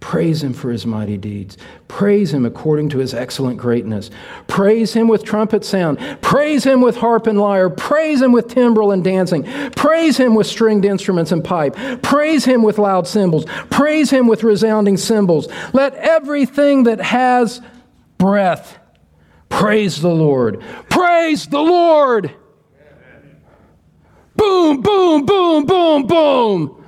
Praise 0.00 0.42
him 0.42 0.54
for 0.54 0.70
his 0.70 0.86
mighty 0.86 1.18
deeds. 1.18 1.58
Praise 1.86 2.32
him 2.32 2.46
according 2.46 2.88
to 2.88 2.98
his 2.98 3.12
excellent 3.12 3.58
greatness. 3.58 4.10
Praise 4.46 4.94
him 4.94 5.08
with 5.08 5.24
trumpet 5.24 5.62
sound. 5.62 5.98
Praise 6.22 6.64
him 6.64 6.80
with 6.80 6.96
harp 6.96 7.26
and 7.26 7.38
lyre. 7.38 7.68
Praise 7.68 8.22
him 8.22 8.32
with 8.32 8.48
timbrel 8.48 8.92
and 8.92 9.04
dancing. 9.04 9.44
Praise 9.72 10.16
him 10.16 10.34
with 10.34 10.46
stringed 10.46 10.86
instruments 10.86 11.32
and 11.32 11.44
pipe. 11.44 11.76
Praise 12.02 12.46
him 12.46 12.62
with 12.62 12.78
loud 12.78 13.06
cymbals. 13.06 13.44
Praise 13.68 14.08
him 14.08 14.26
with 14.26 14.42
resounding 14.42 14.96
cymbals. 14.96 15.48
Let 15.74 15.94
everything 15.96 16.84
that 16.84 17.00
has 17.00 17.60
breath 18.16 18.78
praise 19.50 20.00
the 20.00 20.08
Lord. 20.08 20.62
Praise 20.88 21.46
the 21.46 21.60
Lord. 21.60 22.34
Boom, 24.34 24.80
boom, 24.80 25.26
boom, 25.26 25.66
boom, 25.66 26.06
boom 26.06 26.79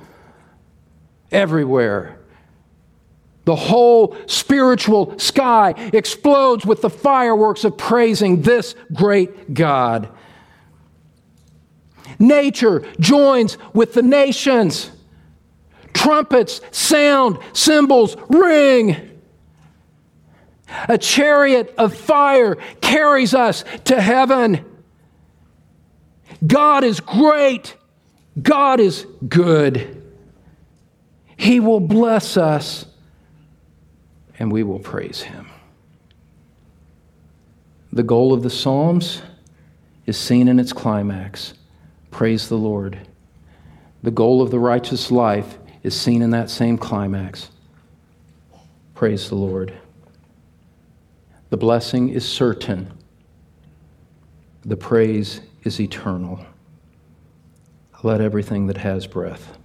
everywhere. 1.33 2.19
The 3.45 3.55
whole 3.55 4.15
spiritual 4.25 5.19
sky 5.19 5.73
explodes 5.91 6.65
with 6.65 6.81
the 6.81 6.89
fireworks 6.89 7.65
of 7.65 7.77
praising 7.77 8.41
this 8.41 8.75
great 8.93 9.53
God. 9.53 10.09
Nature 12.19 12.85
joins 12.99 13.57
with 13.73 13.93
the 13.93 14.01
nations. 14.01 14.91
Trumpets 15.93 16.61
sound, 16.71 17.37
cymbals 17.51 18.15
ring. 18.29 19.09
A 20.87 20.97
chariot 20.97 21.73
of 21.77 21.93
fire 21.93 22.55
carries 22.81 23.33
us 23.33 23.65
to 23.85 23.99
heaven. 23.99 24.63
God 26.45 26.83
is 26.83 26.99
great. 26.99 27.75
God 28.41 28.79
is 28.79 29.05
good. 29.27 30.02
He 31.43 31.59
will 31.59 31.81
bless 31.81 32.37
us 32.37 32.85
and 34.39 34.49
we 34.49 34.63
will 34.63 34.79
praise 34.79 35.23
Him. 35.23 35.49
The 37.91 38.01
goal 38.01 38.31
of 38.31 38.43
the 38.43 38.49
Psalms 38.49 39.21
is 40.05 40.15
seen 40.15 40.47
in 40.47 40.57
its 40.57 40.71
climax 40.71 41.53
praise 42.11 42.47
the 42.47 42.55
Lord. 42.55 42.97
The 44.03 44.09
goal 44.09 44.41
of 44.41 44.51
the 44.51 44.59
righteous 44.59 45.11
life 45.11 45.57
is 45.83 45.99
seen 45.99 46.21
in 46.21 46.29
that 46.29 46.49
same 46.49 46.77
climax 46.77 47.49
praise 48.95 49.27
the 49.27 49.35
Lord. 49.35 49.73
The 51.49 51.57
blessing 51.57 52.07
is 52.07 52.25
certain, 52.25 52.89
the 54.63 54.77
praise 54.77 55.41
is 55.63 55.81
eternal. 55.81 56.45
Let 58.01 58.21
everything 58.21 58.67
that 58.67 58.77
has 58.77 59.07
breath 59.07 59.57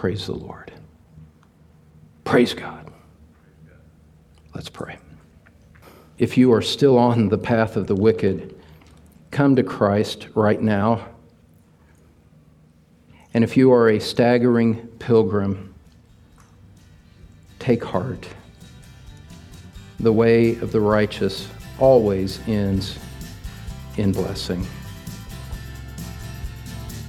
Praise 0.00 0.24
the 0.24 0.32
Lord. 0.32 0.72
Praise 2.24 2.54
God. 2.54 2.90
Let's 4.54 4.70
pray. 4.70 4.96
If 6.16 6.38
you 6.38 6.54
are 6.54 6.62
still 6.62 6.96
on 6.96 7.28
the 7.28 7.36
path 7.36 7.76
of 7.76 7.86
the 7.86 7.94
wicked, 7.94 8.58
come 9.30 9.54
to 9.56 9.62
Christ 9.62 10.28
right 10.34 10.58
now. 10.58 11.06
And 13.34 13.44
if 13.44 13.58
you 13.58 13.74
are 13.74 13.90
a 13.90 14.00
staggering 14.00 14.76
pilgrim, 15.00 15.74
take 17.58 17.84
heart. 17.84 18.26
The 19.98 20.14
way 20.14 20.52
of 20.60 20.72
the 20.72 20.80
righteous 20.80 21.46
always 21.78 22.40
ends 22.48 22.98
in 23.98 24.12
blessing. 24.12 24.66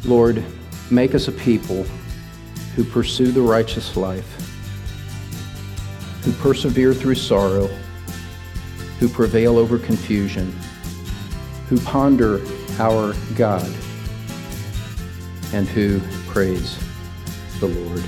Lord, 0.03 0.43
make 0.89 1.15
us 1.15 1.29
a 1.29 1.31
people 1.31 1.85
who 2.75 2.83
pursue 2.83 3.31
the 3.31 3.41
righteous 3.41 3.97
life, 3.97 4.25
who 6.23 6.31
persevere 6.33 6.93
through 6.93 7.15
sorrow, 7.15 7.67
who 8.99 9.09
prevail 9.09 9.57
over 9.57 9.77
confusion, 9.77 10.53
who 11.67 11.79
ponder 11.81 12.41
our 12.79 13.13
God, 13.35 13.69
and 15.53 15.67
who 15.67 15.99
praise 16.27 16.77
the 17.59 17.67
Lord. 17.67 18.03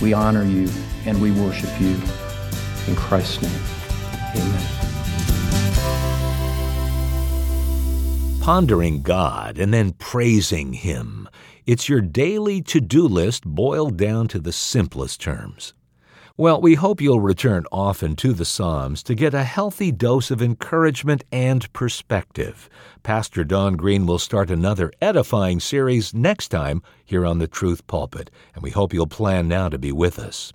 We 0.00 0.12
honor 0.14 0.44
you 0.44 0.68
and 1.04 1.20
we 1.20 1.30
worship 1.32 1.70
you. 1.80 1.96
In 2.86 2.96
Christ's 2.96 3.42
name, 3.42 3.60
amen. 4.34 4.66
Pondering 8.40 9.02
God 9.02 9.58
and 9.58 9.74
then 9.74 9.92
praising 10.10 10.72
Him. 10.72 11.28
It's 11.66 11.88
your 11.88 12.00
daily 12.00 12.62
to 12.62 12.80
do 12.80 13.06
list 13.06 13.44
boiled 13.44 13.96
down 13.96 14.26
to 14.26 14.40
the 14.40 14.50
simplest 14.50 15.20
terms. 15.20 15.72
Well, 16.36 16.60
we 16.60 16.74
hope 16.74 17.00
you'll 17.00 17.20
return 17.20 17.64
often 17.70 18.16
to 18.16 18.32
the 18.32 18.44
Psalms 18.44 19.04
to 19.04 19.14
get 19.14 19.34
a 19.34 19.44
healthy 19.44 19.92
dose 19.92 20.32
of 20.32 20.42
encouragement 20.42 21.22
and 21.30 21.72
perspective. 21.72 22.68
Pastor 23.04 23.44
Don 23.44 23.76
Green 23.76 24.04
will 24.04 24.18
start 24.18 24.50
another 24.50 24.90
edifying 25.00 25.60
series 25.60 26.12
next 26.12 26.48
time 26.48 26.82
here 27.04 27.24
on 27.24 27.38
the 27.38 27.46
Truth 27.46 27.86
Pulpit, 27.86 28.32
and 28.56 28.64
we 28.64 28.70
hope 28.70 28.92
you'll 28.92 29.06
plan 29.06 29.46
now 29.46 29.68
to 29.68 29.78
be 29.78 29.92
with 29.92 30.18
us. 30.18 30.52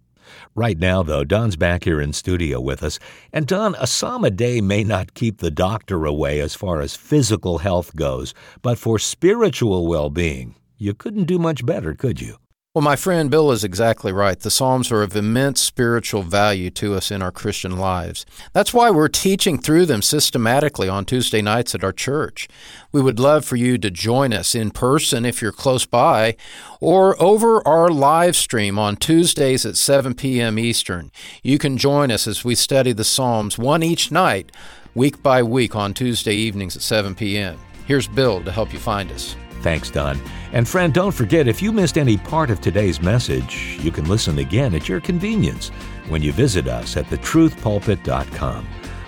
Right 0.56 0.78
now, 0.78 1.04
though, 1.04 1.24
Don's 1.24 1.56
back 1.56 1.84
here 1.84 2.02
in 2.02 2.14
studio 2.14 2.60
with 2.60 2.84
us. 2.84 3.00
And 3.34 3.48
Don, 3.48 3.76
a 3.80 3.88
psalm 3.88 4.24
a 4.24 4.32
day 4.32 4.62
may 4.62 4.84
not 4.84 5.14
keep 5.14 5.40
the 5.40 5.52
doctor 5.52 6.06
away 6.06 6.40
as 6.40 6.56
far 6.56 6.82
as 6.82 6.96
physical 6.96 7.60
health 7.60 7.96
goes, 7.96 8.34
but 8.62 8.78
for 8.78 9.00
spiritual 9.00 9.88
well 9.88 10.10
being, 10.10 10.56
you 10.78 10.94
couldn't 10.94 11.26
do 11.26 11.40
much 11.40 11.66
better, 11.66 11.94
could 11.94 12.22
you? 12.22 12.38
Well, 12.76 12.82
my 12.82 12.98
friend 12.98 13.32
Bill 13.32 13.54
is 13.54 13.64
exactly 13.64 14.12
right. 14.12 14.38
The 14.38 14.52
Psalms 14.52 14.92
are 14.92 15.02
of 15.02 15.16
immense 15.16 15.62
spiritual 15.62 16.24
value 16.24 16.70
to 16.72 16.96
us 16.96 17.10
in 17.10 17.22
our 17.22 17.32
Christian 17.32 17.78
lives. 17.78 18.26
That's 18.52 18.74
why 18.74 18.92
we're 18.92 19.08
teaching 19.08 19.58
through 19.58 19.86
them 19.86 20.02
systematically 20.02 20.90
on 20.90 21.06
Tuesday 21.06 21.42
nights 21.42 21.74
at 21.74 21.86
our 21.86 21.94
church. 21.94 22.50
We 22.92 23.02
would 23.02 23.18
love 23.18 23.46
for 23.46 23.56
you 23.56 23.78
to 23.78 23.90
join 23.90 24.34
us 24.34 24.54
in 24.54 24.72
person 24.72 25.24
if 25.24 25.42
you're 25.42 25.54
close 25.54 25.86
by, 25.86 26.36
or 26.82 27.16
over 27.24 27.66
our 27.66 27.88
live 27.88 28.36
stream 28.36 28.78
on 28.78 28.98
Tuesdays 28.98 29.66
at 29.66 29.78
7 29.78 30.14
p.m. 30.14 30.60
Eastern. 30.60 31.12
You 31.44 31.58
can 31.58 31.78
join 31.78 32.12
us 32.12 32.28
as 32.28 32.44
we 32.44 32.56
study 32.56 32.92
the 32.92 33.06
Psalms, 33.06 33.58
one 33.58 33.84
each 33.84 34.12
night, 34.12 34.52
week 34.94 35.24
by 35.24 35.42
week 35.44 35.78
on 35.78 35.94
Tuesday 35.94 36.36
evenings 36.36 36.76
at 36.76 36.82
7 36.82 37.16
p.m. 37.16 37.58
Here's 37.88 38.10
Bill 38.10 38.44
to 38.44 38.52
help 38.52 38.74
you 38.74 38.80
find 38.80 39.10
us. 39.14 39.38
Thanks, 39.66 39.90
Don. 39.90 40.22
And 40.54 40.70
friend, 40.70 40.94
don't 40.94 41.12
forget 41.12 41.48
if 41.48 41.60
you 41.60 41.72
missed 41.72 41.98
any 41.98 42.18
part 42.18 42.52
of 42.52 42.62
today's 42.62 43.02
message, 43.02 43.80
you 43.82 43.90
can 43.90 44.08
listen 44.08 44.38
again 44.38 44.76
at 44.76 44.88
your 44.88 45.02
convenience 45.02 45.70
when 46.08 46.22
you 46.22 46.32
visit 46.32 46.68
us 46.68 46.96
at 46.98 47.08
thetruthpulpit.com. 47.08 48.68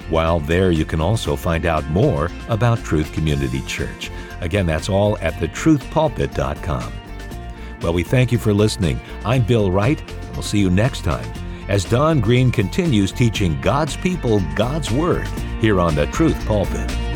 While 0.10 0.39
there, 0.39 0.72
you 0.72 0.84
can 0.84 1.00
also 1.00 1.36
find 1.36 1.67
out 1.67 1.88
more 1.91 2.32
about 2.50 2.80
Truth 2.80 3.13
Community 3.13 3.62
Church. 3.67 4.10
Again, 4.41 4.65
that's 4.65 4.89
all 4.89 5.20
at 5.20 5.36
thetruthpulpit.com. 5.36 6.91
Well, 7.84 7.93
we 7.93 8.02
thank 8.02 8.32
you 8.32 8.39
for 8.39 8.52
listening. 8.52 9.00
I'm 9.24 9.46
Bill 9.46 9.70
Wright, 9.70 10.02
and 10.02 10.32
we'll 10.32 10.41
see 10.41 10.58
you 10.58 10.72
next 10.72 11.04
time 11.04 11.32
as 11.70 11.86
Don 11.86 12.20
Green 12.20 12.50
continues 12.50 13.12
teaching 13.12 13.62
God's 13.62 13.96
people 13.96 14.41
God's 14.56 14.89
Word 14.89 15.28
here 15.62 15.80
on 15.80 15.93
the 15.93 16.08
Truth 16.08 16.43
Pulpit. 16.48 17.07